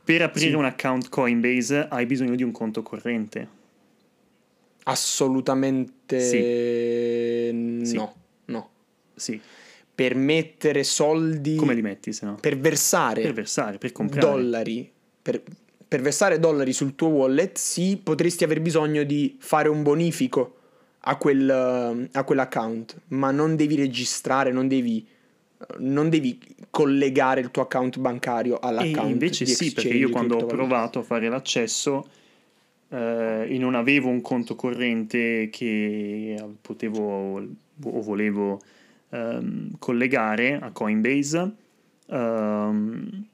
[0.09, 0.55] Per aprire Sì.
[0.55, 3.47] un account Coinbase hai bisogno di un conto corrente.
[4.85, 7.51] Assolutamente Sì.
[7.93, 8.69] no, no.
[9.13, 9.39] Sì.
[9.93, 12.37] Per mettere soldi, Come li metti se no?
[12.41, 14.25] per versare Per versare, per comprare.
[14.27, 14.91] dollari,
[15.21, 15.43] per,
[15.87, 20.55] per versare dollari sul tuo wallet, sì, potresti aver bisogno di fare un bonifico
[21.01, 25.05] a, quel, a quell'account, ma non devi registrare, non devi,
[25.79, 29.09] non devi collegare il tuo account bancario E all'account.
[29.11, 32.09] invece di sì, perché io quando ho provato a fare l'accesso
[32.89, 37.37] eh, e non avevo un conto corrente che potevo
[37.83, 38.61] o volevo
[39.09, 41.51] ehm, collegare a Coinbase,
[42.07, 43.25] ehm,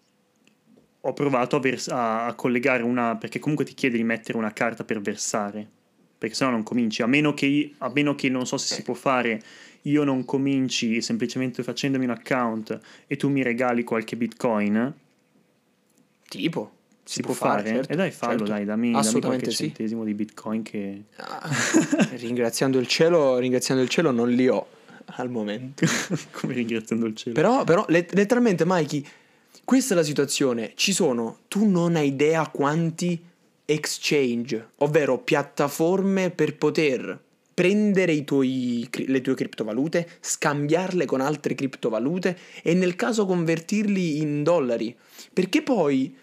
[1.02, 4.84] ho provato a, vers- a collegare una, perché comunque ti chiede di mettere una carta
[4.84, 5.68] per versare,
[6.18, 8.96] perché sennò non cominci, a meno che, a meno che non so se si può
[8.96, 9.40] fare,
[9.86, 14.94] io non cominci semplicemente facendomi un account e tu mi regali qualche bitcoin,
[16.28, 16.72] Tipo,
[17.04, 17.68] si, può fare?
[17.70, 18.52] certo, e dai, fallo, certo.
[18.52, 19.64] dai, dammi, dammi Assolutamente qualche sì.
[19.66, 21.04] centesimo di bitcoin che...
[21.18, 21.50] Ah,
[22.16, 24.68] ringraziando il cielo, ringraziando il cielo non li ho
[25.06, 25.86] al momento.
[26.32, 27.36] Come ringraziando il cielo.
[27.36, 29.06] Però, però let- letteralmente, Mikey,
[29.64, 30.72] questa è la situazione.
[30.76, 33.24] Ci sono, tu non hai idea quanti
[33.66, 37.20] exchange, ovvero piattaforme per poter
[37.56, 44.94] prendere tuoi, le tue criptovalute, scambiarle con altre criptovalute e nel caso convertirli in dollari.
[45.32, 46.14] Perché poi,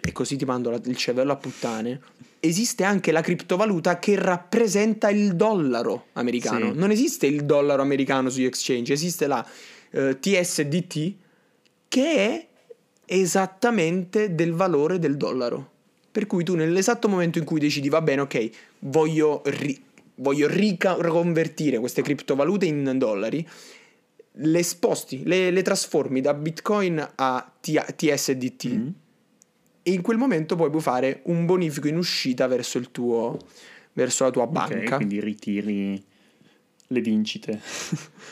[0.00, 2.00] e così ti mando il cervello a puttane,
[2.40, 6.72] esiste anche la criptovaluta che rappresenta il dollaro americano.
[6.72, 6.78] Sì.
[6.78, 9.46] Non esiste il dollaro americano sugli exchange, esiste la
[9.92, 11.14] uh, TSDT
[11.86, 12.46] che è
[13.06, 15.70] esattamente del valore del dollaro.
[16.10, 18.50] Per cui tu nell'esatto momento in cui decidi, va bene, ok,
[18.80, 19.83] voglio, ri-
[20.16, 23.46] voglio riconvertire queste criptovalute in dollari,
[24.38, 28.88] le sposti, le, le trasformi da Bitcoin a T- TSDT mm.
[29.82, 33.38] e in quel momento poi puoi fare un bonifico in uscita verso, il tuo,
[33.92, 34.74] verso la tua banca.
[34.74, 36.04] Okay, quindi ritiri
[36.88, 37.60] le vincite.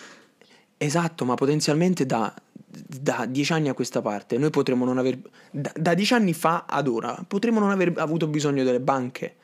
[0.77, 2.35] esatto, ma potenzialmente da
[2.73, 5.19] da dieci anni a questa parte, noi potremmo non aver,
[5.51, 9.37] da, da dieci anni fa ad ora, potremmo non aver avuto bisogno delle banche.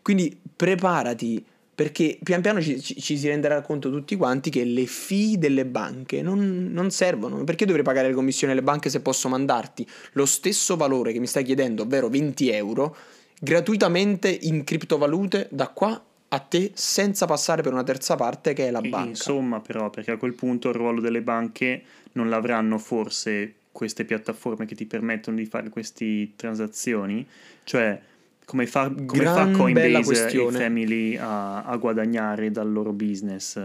[0.00, 1.44] Quindi preparati,
[1.78, 5.64] perché pian piano ci, ci, ci, si renderà conto tutti quanti che le fee delle
[5.64, 7.44] banche non, non, servono.
[7.44, 11.28] Perché dovrei pagare le commissioni alle banche se posso mandarti lo stesso valore che mi
[11.28, 12.96] stai chiedendo, ovvero 20 euro,
[13.40, 18.70] gratuitamente in criptovalute da qua a te senza passare per una terza parte che è
[18.72, 19.10] la banca.
[19.10, 21.82] Insomma, però, perché a quel punto il ruolo delle banche
[22.14, 27.24] non l'avranno forse queste piattaforme che ti permettono di fare queste transazioni?
[27.62, 28.00] Cioè,
[28.48, 33.62] come fa, come fa Coinbase e Family a, a, guadagnare dal loro business?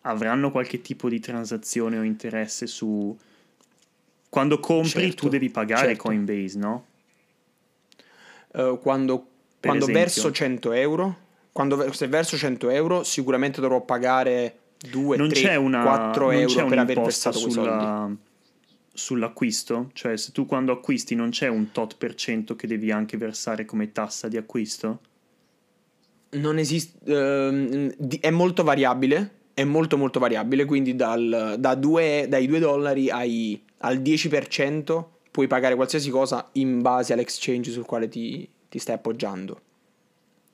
[0.00, 3.16] Avranno qualche tipo di transazione o interesse su...
[4.28, 6.02] Quando compri certo, tu devi pagare certo.
[6.02, 6.84] Coinbase, no?
[8.54, 9.24] Uh, quando,
[9.60, 11.16] quando verso 100 euro,
[11.52, 14.58] quando se verso 100 euro sicuramente dovrò pagare
[14.90, 18.16] 2, non 3, c'è una, 4 non euro c'è per aver versato soldi.
[18.96, 19.90] Sull'acquisto?
[19.92, 23.64] Cioè se tu quando acquisti non c'è un tot per cento che devi anche versare
[23.64, 25.00] come tassa di acquisto?
[26.30, 32.46] Non esiste, ehm, è molto variabile, è molto molto variabile, quindi dal, da due, dai
[32.46, 38.48] 2 dollari ai, al 10% puoi pagare qualsiasi cosa in base all'exchange sul quale ti,
[38.68, 39.60] ti stai appoggiando.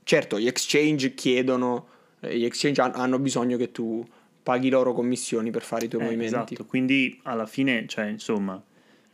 [0.03, 1.87] Certo, gli exchange chiedono,
[2.21, 4.03] eh, gli exchange hanno bisogno che tu
[4.43, 6.35] paghi loro commissioni per fare i tuoi eh, movimenti.
[6.35, 8.61] Esatto, quindi alla fine, cioè, insomma,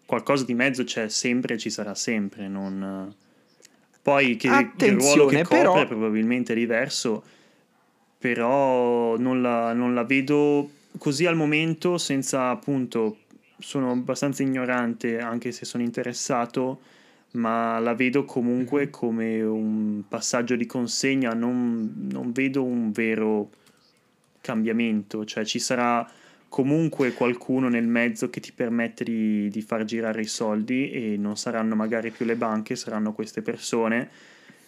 [0.04, 3.14] qualcosa di mezzo c'è sempre e ci sarà sempre, non...
[4.02, 5.86] Poi che, il ruolo che copre però...
[5.86, 7.24] probabilmente è diverso,
[8.18, 13.18] però non la, non la vedo così al momento senza appunto
[13.58, 16.80] sono abbastanza ignorante anche se sono interessato
[17.32, 18.90] ma la vedo comunque mm-hmm.
[18.90, 23.50] come un passaggio di consegna non, non vedo un vero
[24.46, 26.08] cambiamento, cioè ci sarà
[26.48, 31.36] comunque qualcuno nel mezzo che ti permette di, di, far girare i soldi e non
[31.36, 34.08] saranno magari più le banche, saranno queste persone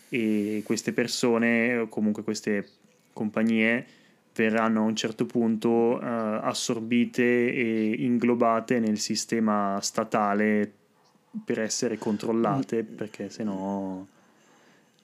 [0.09, 2.67] e queste persone o comunque queste
[3.13, 3.87] compagnie
[4.35, 10.73] verranno a un certo punto uh, assorbite e inglobate nel sistema statale
[11.45, 12.95] per essere controllate mm.
[12.97, 13.45] perché se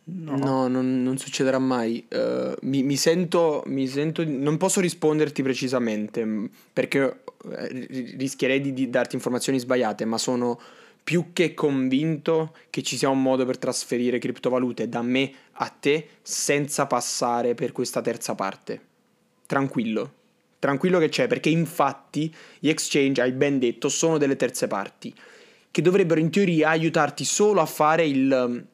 [0.05, 2.05] no No, no non, non, succederà mai.
[2.11, 8.73] Uh, mi, mi, sento, mi, sento, Non posso risponderti precisamente mm, perché eh, rischierei di,
[8.73, 10.61] di, darti informazioni sbagliate, ma sono
[11.03, 16.09] più che convinto che ci sia un modo per trasferire criptovalute da me a te
[16.23, 18.81] senza passare per questa terza parte.
[19.47, 20.13] Tranquillo.
[20.59, 25.15] Tranquillo che c'è, perché infatti gli exchange, hai ben detto, sono delle terze parti
[25.71, 28.65] che dovrebbero in teoria aiutarti solo a fare il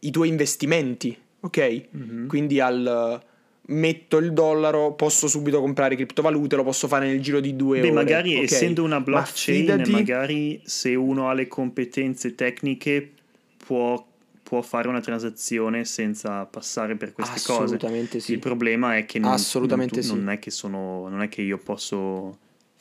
[0.00, 1.82] i tuoi investimenti, ok?
[1.96, 2.26] Mm-hmm.
[2.26, 3.22] Quindi al
[3.70, 7.86] metto il dollaro, posso subito comprare criptovalute, lo posso fare nel giro di due Beh,
[7.86, 7.94] ore.
[7.94, 8.44] magari okay.
[8.44, 13.12] essendo una blockchain, Ma magari se uno ha le competenze tecniche
[13.56, 14.04] può,
[14.42, 18.20] può fare una transazione senza passare per queste Assolutamente cose.
[18.20, 18.32] Sì.
[18.32, 20.18] Il problema è che non, Assolutamente non, tu, sì.
[20.18, 22.38] non, è che sono, non è che io posso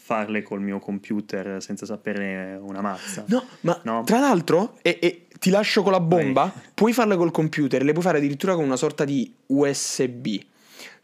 [0.09, 3.25] farle col mio computer senza sapere una mazza.
[3.27, 4.01] No, ma no?
[4.03, 6.63] tra l'altro, e, e, ti lascio con la bomba, Vai.
[6.73, 10.37] puoi farle col computer, le puoi fare addirittura con una sorta di USB.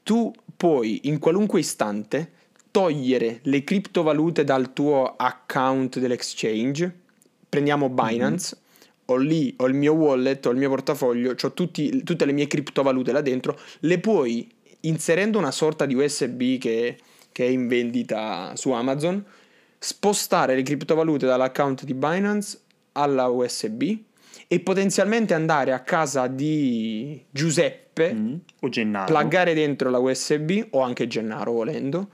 [0.03, 2.31] Tu puoi in qualunque istante
[2.69, 6.93] togliere le criptovalute dal tuo account dell'exchange.
[7.47, 7.95] Prendiamo mhm.
[7.95, 8.55] Binance.
[8.55, 8.63] Mm-hmm.
[9.07, 12.47] Ho lì, ho il mio wallet, ho il mio portafoglio, ho tutti, tutte le mie
[12.47, 13.57] criptovalute là dentro.
[13.81, 14.49] Le puoi,
[14.81, 16.97] inserendo una sorta di USB che
[17.35, 19.21] che è in vendita su Amazon,
[19.77, 22.61] spostare le criptovalute dall'account di Binance
[22.93, 23.83] alla USB
[24.47, 29.05] e potenzialmente andare a casa di Giuseppe mm, o Gennaro.
[29.05, 32.09] pluggare dentro la USB o anche Gennaro volendo.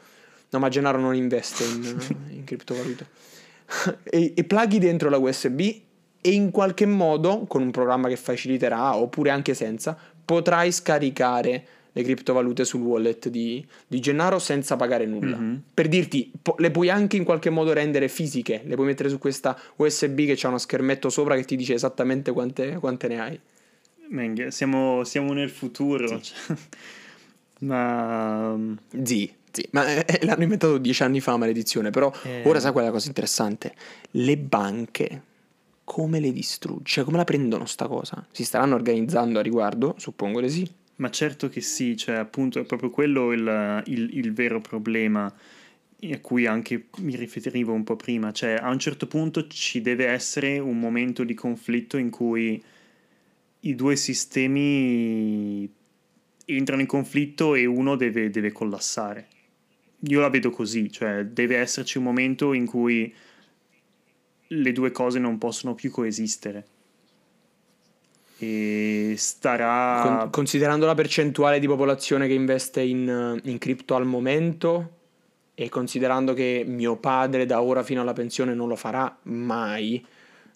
[0.50, 1.98] No ma Gennaro non investe in,
[2.30, 3.08] in criptovalute.
[4.04, 5.60] E, e plughi dentro la USB
[6.24, 12.04] e in qualche modo, con un programma che faciliterà, oppure anche senza, potrai scaricare le
[12.04, 15.38] criptovalute sul wallet di, di Gennaro senza pagare nulla.
[15.38, 15.62] Mhm.
[15.74, 19.18] Per dirti, po- le puoi anche in qualche modo rendere fisiche, le puoi mettere su
[19.18, 23.39] questa USB che c'ha uno schermetto sopra che ti dice esattamente quante, quante ne hai.
[24.10, 26.08] Menghe, siamo, siamo nel futuro.
[26.22, 26.56] cioè.
[27.60, 28.58] Ma
[29.04, 31.89] Sì, sì, ma eh, l'hanno inventato dieci anni fa, maledizione.
[31.92, 32.42] Però Eh.
[32.46, 33.74] ora sai qual è la cosa interessante?
[34.12, 35.22] Le banche
[35.84, 36.84] come le distrugge?
[36.86, 38.26] Cioè, come la prendono sta cosa?
[38.32, 39.96] Si staranno organizzando a riguardo?
[39.98, 40.70] Suppongo di sì.
[41.02, 46.20] Ma certo che sì, cioè appunto è proprio quello il, il- il vero problema a
[46.20, 50.60] cui anche mi riferivo un po' prima, cioè a un certo punto ci deve essere
[50.60, 52.62] un momento di conflitto in cui
[53.62, 55.70] i due sistemi
[56.45, 59.28] entrano in conflitto e uno deve, deve collassare.
[60.08, 63.14] Io la vedo così, cioè deve esserci un momento in cui
[64.49, 66.66] le due cose non possono più coesistere.
[68.44, 70.02] E starà...
[70.02, 74.98] Con- considerando la percentuale di popolazione che investe in, in cripto al momento
[75.54, 80.04] e considerando che mio padre da ora fino alla pensione non lo farà mai,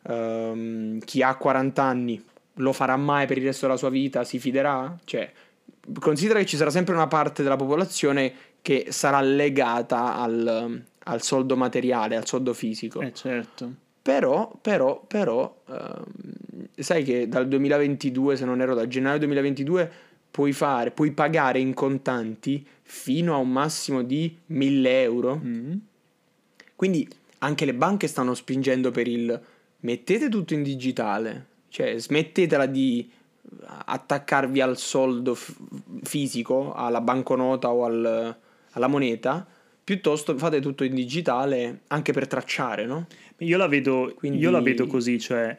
[0.08, 2.24] ehm, chi ha 40 anni
[2.56, 4.98] lo farà mai per il resto della sua vita, si fiderà?
[5.04, 5.32] Cioè,
[6.00, 11.56] considera che ci sarà sempre una parte della popolazione che sarà legata al, al soldo
[11.56, 13.02] materiale, al soldo fisico.
[13.02, 13.72] Eh certo.
[14.02, 16.06] Però, però, però, ehm,
[16.78, 19.92] sai che dal 2022, se non ero da gennaio 2022,
[20.32, 25.42] puoi fare, puoi pagare in contanti fino a un massimo di 1000 euro.
[25.44, 25.74] Mm.
[26.76, 27.08] Quindi
[27.40, 29.40] anche le banche stanno spingendo per il
[29.82, 33.10] mettete tutto in digitale, cioè smettetela di
[33.86, 35.56] attaccarvi al soldo f-
[36.04, 38.36] fisico, alla banconota o al-
[38.72, 39.46] alla moneta,
[39.84, 43.06] piuttosto fate tutto in digitale anche per tracciare, no?
[43.40, 45.56] Io la vedo, Quindi- io la vedo così, cioè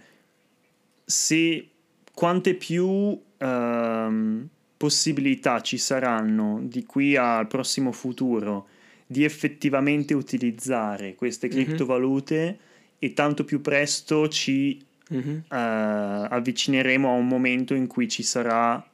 [1.09, 1.69] se
[2.13, 8.67] quante più ehm, possibilità ci saranno di qui al prossimo futuro
[9.07, 11.53] di effettivamente utilizzare queste Mhm.
[11.53, 12.59] criptovalute
[12.99, 15.45] e tanto più presto ci Mhm.
[15.49, 18.85] eh, avvicineremo a un momento in cui ci sarà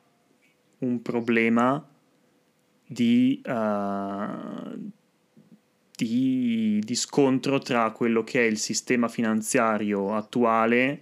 [0.80, 1.82] un problema
[2.86, 4.26] di, eh,
[5.96, 11.00] di, di scontro tra quello che è il sistema finanziario attuale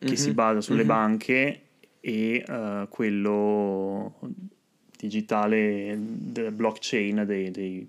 [0.00, 0.14] che Mhm.
[0.16, 0.86] si basa sulle Mhm.
[0.88, 1.60] banche
[2.00, 4.14] e eh, quello
[4.96, 7.86] digitale del blockchain dei- dei-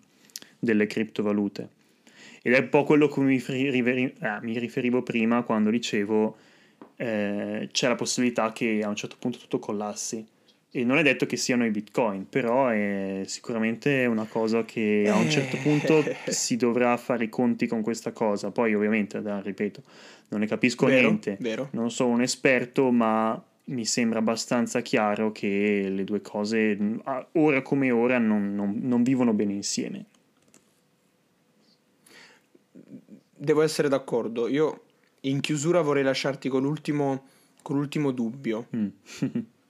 [0.59, 1.69] delle criptovalute.
[2.41, 5.69] Ed è un po' quello a cui mi, riferi- riferi- ah, mi riferivo prima quando
[5.69, 6.37] dicevo
[6.97, 10.23] eh, c'è la possibilità che a un certo punto tutto collassi.
[10.73, 15.17] E non è detto che siano i bitcoin, però è sicuramente una cosa che a
[15.17, 16.01] un certo punto
[16.31, 18.51] si dovrà fare i conti con questa cosa.
[18.51, 19.83] Poi ovviamente, da- ripeto,
[20.29, 21.67] non ne capisco Vero, niente, vero.
[21.71, 26.77] non sono un esperto, ma mi sembra abbastanza chiaro che le due cose,
[27.33, 30.05] ora come ora, non, non- non vivono bene insieme.
[33.35, 34.47] Devo essere d'accordo.
[34.47, 34.83] Io
[35.21, 37.25] in chiusura vorrei lasciarti con l'ultimo,
[37.61, 38.67] con l'ultimo dubbio.
[38.73, 38.87] Mm.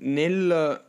[0.00, 0.84] Nel,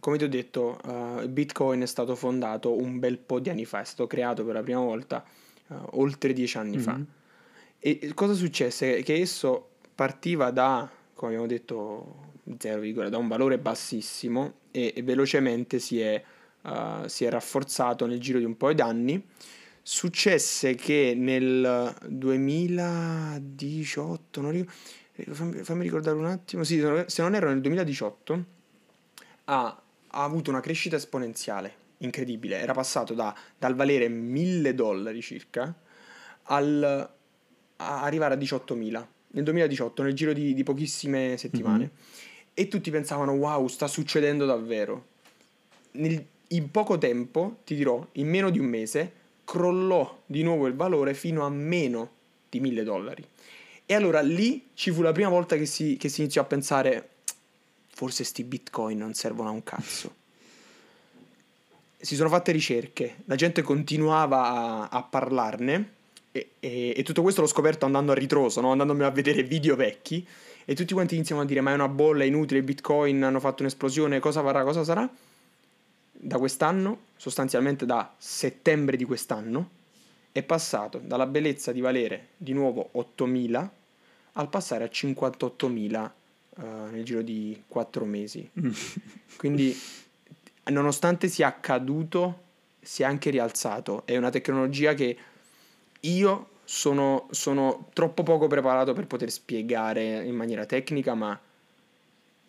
[0.00, 0.78] come ti ho detto,
[1.22, 4.54] il Bitcoin è stato fondato un bel po' di anni fa, è stato creato per
[4.54, 5.24] la prima volta
[5.68, 6.94] eh, oltre dieci anni fa.
[6.94, 7.06] Mhm.
[7.78, 9.02] E cosa successe?
[9.02, 12.26] Che esso partiva da, come abbiamo detto,
[12.58, 16.22] 0, da un valore bassissimo e, e velocemente si è,
[16.62, 19.22] eh, si è rafforzato nel giro di un po' di anni.
[19.82, 24.72] Successe che nel 2018, non ricordo,
[25.30, 28.44] fammi, fammi ricordare un attimo, sì, se non erro nel 2018,
[29.44, 32.58] ha, ha avuto una crescita esponenziale incredibile.
[32.60, 35.74] Era passato da- dal valere 1000 dollari circa
[36.44, 37.10] al,
[37.76, 41.90] a arrivare a 18.000 nel 2018, nel giro di, di pochissime settimane.
[42.54, 45.06] E tutti pensavano, wow, sta succedendo davvero.
[45.92, 49.12] Nel- in poco tempo, ti dirò, in meno di un mese,
[49.44, 52.10] crollò di nuovo il valore fino a meno
[52.48, 53.24] di 1000 dollari.
[53.90, 57.08] E allora lì ci fu la prima volta che si, che si iniziò a pensare,
[57.88, 60.14] forse sti bitcoin non servono a un cazzo.
[61.96, 65.92] Si sono fatte ricerche, la gente continuava a, a parlarne
[66.32, 68.72] e, e- e tutto questo l'ho scoperto andando a ritroso, no?
[68.72, 70.22] andandomi a vedere video vecchi
[70.66, 73.62] e tutti quanti iniziano a dire ma è una bolla, è inutile, bitcoin hanno fatto
[73.62, 75.10] un'esplosione, cosa farà, cosa sarà?
[76.12, 79.70] Da quest'anno, sostanzialmente da settembre di quest'anno,
[80.30, 83.68] è passato dalla bellezza di valere di nuovo 8.000
[84.38, 86.10] al passare a 58.000
[86.58, 88.48] eh, nel giro di 4 mesi.
[89.36, 89.76] Quindi,
[90.64, 92.42] nonostante sia accaduto,
[92.80, 94.06] si è anche rialzato.
[94.06, 95.16] È una tecnologia che
[96.00, 101.38] io sono, sono troppo poco preparato per poter spiegare in maniera tecnica, ma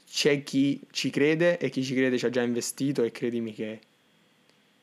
[0.08, 3.80] c'è chi ci crede e chi ci crede ci ha già investito e credimi che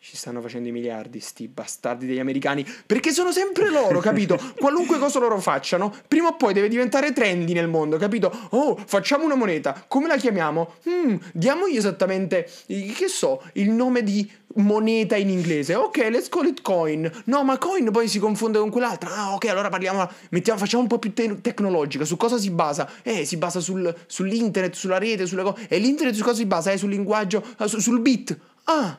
[0.09, 4.38] ci stanno facendo i miliardi, sti bastardi degli americani, perché sono sempre loro, capito?
[4.57, 8.30] Qualunque cosa loro facciano, prima o poi deve diventare trendy nel mondo, capito?
[8.50, 10.74] Oh, facciamo una moneta, come la chiamiamo?
[10.88, 15.74] Hmm, diamogli esattamente, che so, il nome di moneta in inglese.
[15.74, 17.11] Ok, let's call it coin.
[17.24, 19.12] No, ma coin poi si confonde con quell'altra.
[19.12, 22.04] Ah, ok, allora parliamo, mettiamo, facciamo un po' più te- tecnologica.
[22.04, 22.88] Su cosa si basa?
[23.02, 25.66] Eh, si basa sul, sull'internet, sulla rete, sulle cose.
[25.68, 26.70] E l'internet su cosa si basa?
[26.70, 28.38] Eh, sul linguaggio, uh, su, sul bit.
[28.64, 28.98] Ah,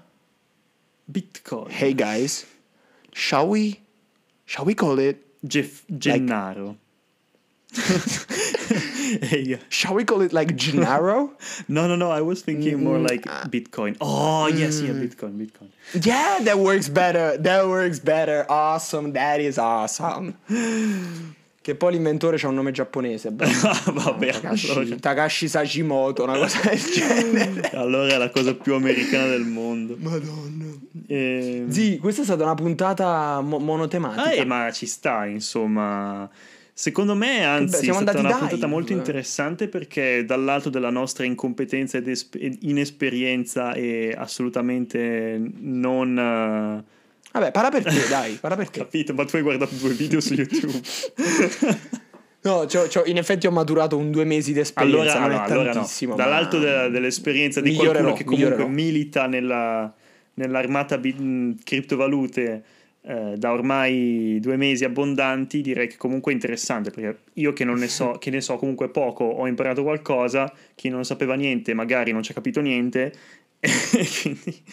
[1.12, 1.70] Bitcoin.
[1.72, 2.46] Hey guys,
[3.14, 3.80] shall we
[4.46, 6.78] shall we call it Gef- Gennaro.
[7.78, 11.32] hey, shall we call it like Gennaro?
[11.68, 12.10] no, no, no.
[12.12, 13.44] I was thinking more Mm, like ah.
[13.48, 13.96] Bitcoin.
[14.02, 15.70] Oh, yes, yeah, Bitcoin, Bitcoin.
[16.06, 17.38] yeah, that works better.
[17.38, 18.46] That works better.
[18.50, 19.14] Awesome.
[19.14, 20.36] That is awesome.
[21.68, 23.28] Che poi l'inventore c'ha un nome giapponese.
[23.36, 27.70] Vabbè, Takashi, allora, Takashi Sajimoto, una cosa del genere.
[27.74, 29.98] allora è la cosa più americana del mondo.
[30.00, 30.64] Madonna.
[31.08, 34.32] Ehm, Sì, questa è stata una puntata mo- monotematica.
[34.32, 36.30] Eh, ma ci sta, insomma.
[36.72, 38.68] Secondo me, anzi, è siamo stata una puntata dive.
[38.68, 46.18] molto interessante perché dall'alto della nostra incompetenza ed esp- ed inesperienza e assolutamente non...
[46.18, 46.96] eh,
[47.40, 48.80] Vabbè, parla per te, dai, parla per te.
[48.80, 50.74] capito, ma tu hai guardato due video su YouTube.
[52.40, 55.74] No, c'ho- c'ho- in effetti ho maturato un due mesi di esperienza, allora, no, allora
[55.74, 56.16] no.
[56.16, 58.68] Dall'alto della- dell'esperienza di qualcuno che comunque migliorerò.
[58.70, 59.94] milita nella-
[60.36, 62.64] nell'armata bi- criptovalute
[63.02, 67.80] eh, da ormai due mesi abbondanti, direi che comunque è interessante perché io che non
[67.80, 72.12] ne so, che ne so comunque poco, ho imparato qualcosa, chi non sapeva niente magari
[72.14, 73.14] non ci ha capito niente,
[74.22, 74.64] quindi-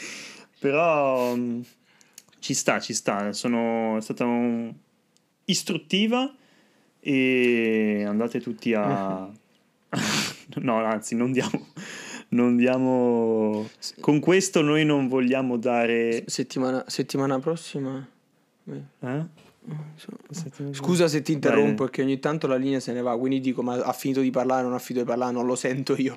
[0.60, 1.34] però
[2.44, 4.70] ci sta, ci sta, sono è stata un-
[5.46, 6.30] istruttiva
[7.00, 9.26] e andate tutti a...
[10.60, 11.68] no, anzi, non diamo...
[12.28, 13.66] Non diamo...
[14.00, 16.24] Con questo noi non vogliamo dare...
[16.26, 18.06] Settimana, settimana prossima.
[18.64, 19.24] Eh?
[20.72, 23.74] Scusa se ti interrompo, perché ogni tanto la linea se ne va, quindi dico, ma
[23.74, 26.16] ha finito di parlare, non ha finito di parlare, non lo sento io.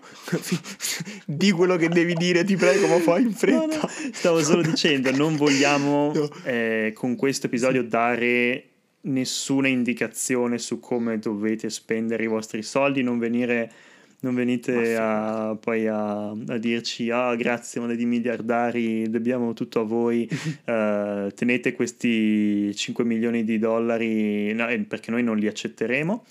[1.26, 3.66] di quello che devi dire, ti prego, ma fai in No, fretta.
[3.66, 6.30] no, Stavo solo dicendo, non vogliamo No.
[6.44, 8.64] eh, con questo episodio dare
[9.02, 13.72] nessuna indicazione su come dovete spendere i vostri soldi, non venire
[14.20, 19.84] non venite a, poi a, a dirci ah grazie ma dei miliardari dobbiamo tutto a
[19.84, 20.28] voi
[20.66, 26.24] eh, tenete questi 5 milioni di dollari no, eh, perché noi non li accetteremo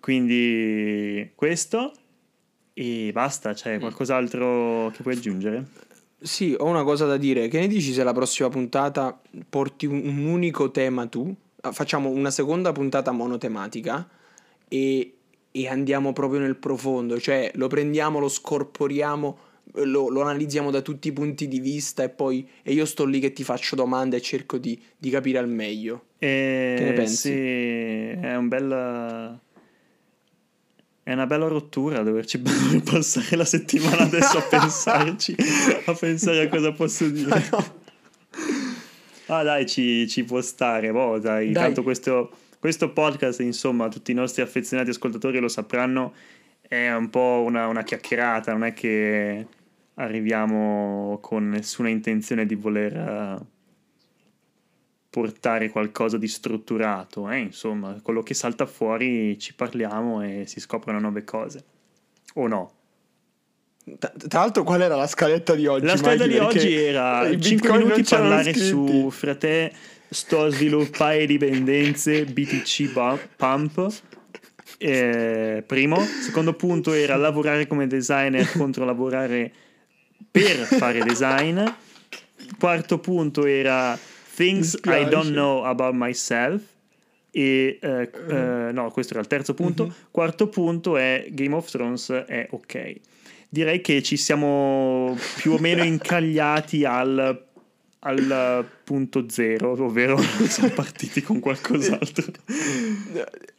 [0.00, 1.92] quindi questo
[2.74, 5.64] e basta c'è qualcos'altro che puoi aggiungere?
[6.20, 7.48] Sì, ho una cosa da dire.
[7.48, 11.32] Che ne dici se la prossima puntata porti un, un unico tema tu?
[11.60, 14.08] Ah, Facciamo una seconda puntata monotematica
[14.66, 15.14] e,
[15.56, 19.38] e andiamo proprio nel profondo, cioè lo prendiamo, lo scorporiamo,
[19.76, 23.04] eh, lo, lo analizziamo da tutti i punti di vista e poi e io sto
[23.04, 26.06] lì che ti faccio domande e cerco di, di capire al meglio.
[26.18, 27.16] Eh, Che ne pensi?
[27.16, 29.38] Sì, è un bel...
[31.04, 32.42] È una bella rottura doverci
[32.82, 35.36] passare la settimana adesso a pensarci,
[35.84, 37.44] a pensare a cosa posso dire.
[39.26, 41.62] Ah dai, ci, ci può stare, boh, dai, Dai.
[41.62, 42.30] tanto questo,
[42.64, 46.14] questo podcast, insomma, tutti i nostri affezionati ascoltatori lo sapranno,
[46.62, 49.46] è un po' una, una chiacchierata, non è che
[49.96, 53.38] arriviamo con nessuna intenzione di voler eh,
[55.10, 57.40] portare qualcosa di strutturato, eh?
[57.40, 61.64] insomma, quello che salta fuori ci parliamo e si scoprono nuove cose.
[62.36, 62.72] O no?
[63.98, 65.84] Tra, tra l'altro, qual era la scaletta di oggi?
[65.84, 66.36] La scaletta di?
[66.38, 68.66] Perché oggi era i 5 Bitcoin minuti parlare scritti.
[68.66, 69.70] su frate
[70.14, 72.92] sto a sviluppare dipendenze BTC
[73.36, 74.02] Pump.
[74.78, 79.52] Eh, primo, secondo punto era lavorare come designer contro lavorare
[80.30, 81.60] per fare design.
[82.58, 83.98] Quarto punto era
[84.34, 86.62] things I don't know about myself.
[87.30, 89.92] E eh, eh, no, questo era il terzo punto.
[90.12, 92.94] Quarto punto è Game of Thrones è ok.
[93.48, 97.44] Direi che ci siamo più o meno incagliati al,
[98.06, 100.16] al punto zero, ovvero
[100.48, 102.24] siamo partiti con qualcos'altro.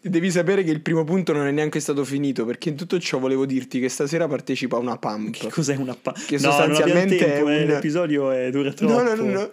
[0.00, 3.18] Devi sapere che il primo punto non è neanche stato finito perché in tutto ciò
[3.18, 5.36] volevo dirti che stasera partecipa a una pump.
[5.36, 8.92] Che cos'è una pa- Che no, sostanzialmente è tempo, eh, un- l'episodio è, dura troppo.
[8.94, 9.50] No, no, no, no.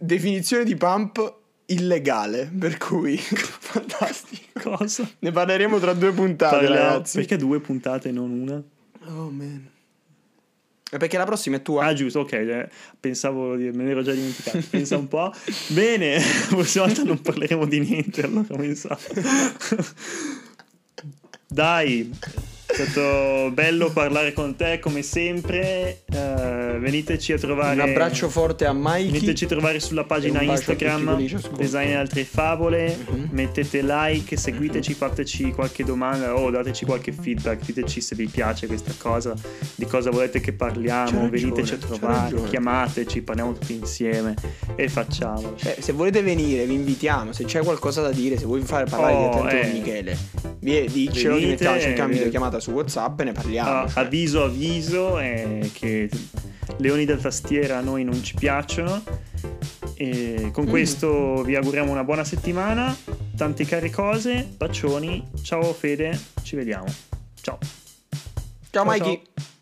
[0.00, 1.36] Definizione di pump
[1.66, 4.46] illegale, per cui fantastico.
[4.76, 5.08] Cosa?
[5.20, 7.16] Ne parleremo tra due puntate, Parliamo- ragazzi.
[7.18, 8.62] Perché due puntate e non una?
[9.06, 9.68] Oh man.
[10.90, 11.84] Perché la prossima è tua.
[11.84, 12.32] Ah, giusto, ok.
[12.32, 12.68] eh,
[12.98, 13.70] Pensavo di.
[13.70, 14.58] me ne ero già dimenticato.
[14.70, 15.32] Pensa un po'.
[15.68, 18.22] Bene, la prossima volta non parleremo di niente.
[18.22, 18.98] Allora, sa.
[21.46, 22.10] Dai,
[22.70, 26.02] è stato bello parlare con te come sempre.
[26.12, 27.74] Eh, veniteci a trovare.
[27.74, 29.10] Un abbraccio forte a Mikey.
[29.10, 31.16] Veniteci a trovare sulla pagina Instagram.
[31.56, 32.96] Design e altre favole.
[33.08, 33.28] Mhm.
[33.32, 37.64] Mettete like, seguiteci, fateci qualche domanda o dateci qualche feedback.
[37.64, 39.34] Diteci se vi piace questa cosa,
[39.74, 41.06] di cosa volete che parliamo.
[41.22, 44.34] ragione, Veniteci a trovare, chiamateci, parliamo tutti insieme
[44.76, 45.54] e facciamolo.
[45.56, 47.32] Cioè, se volete venire, vi invitiamo.
[47.32, 49.62] Se c'è qualcosa da dire, se vuoi fare parlare Oh, direttamente eh.
[49.62, 50.18] con Michele,
[50.60, 52.16] vi- diccelo, Venite, mettiamo, cerchiamo eh,
[52.58, 53.70] videochiamata su WhatsApp e ne parliamo.
[53.70, 56.10] Ah, avviso, avviso, eh, che
[56.78, 59.02] leoni da tastiera a noi non ci piacciono.
[59.94, 60.68] E con Mm.
[60.68, 62.94] questo vi auguriamo una buona settimana,
[63.36, 66.86] tante care cose, bacioni, ciao Fede, ci vediamo.
[67.40, 67.58] Ciao.
[68.70, 69.22] Ciao ciao, Mikey.
[69.34, 69.56] ciao.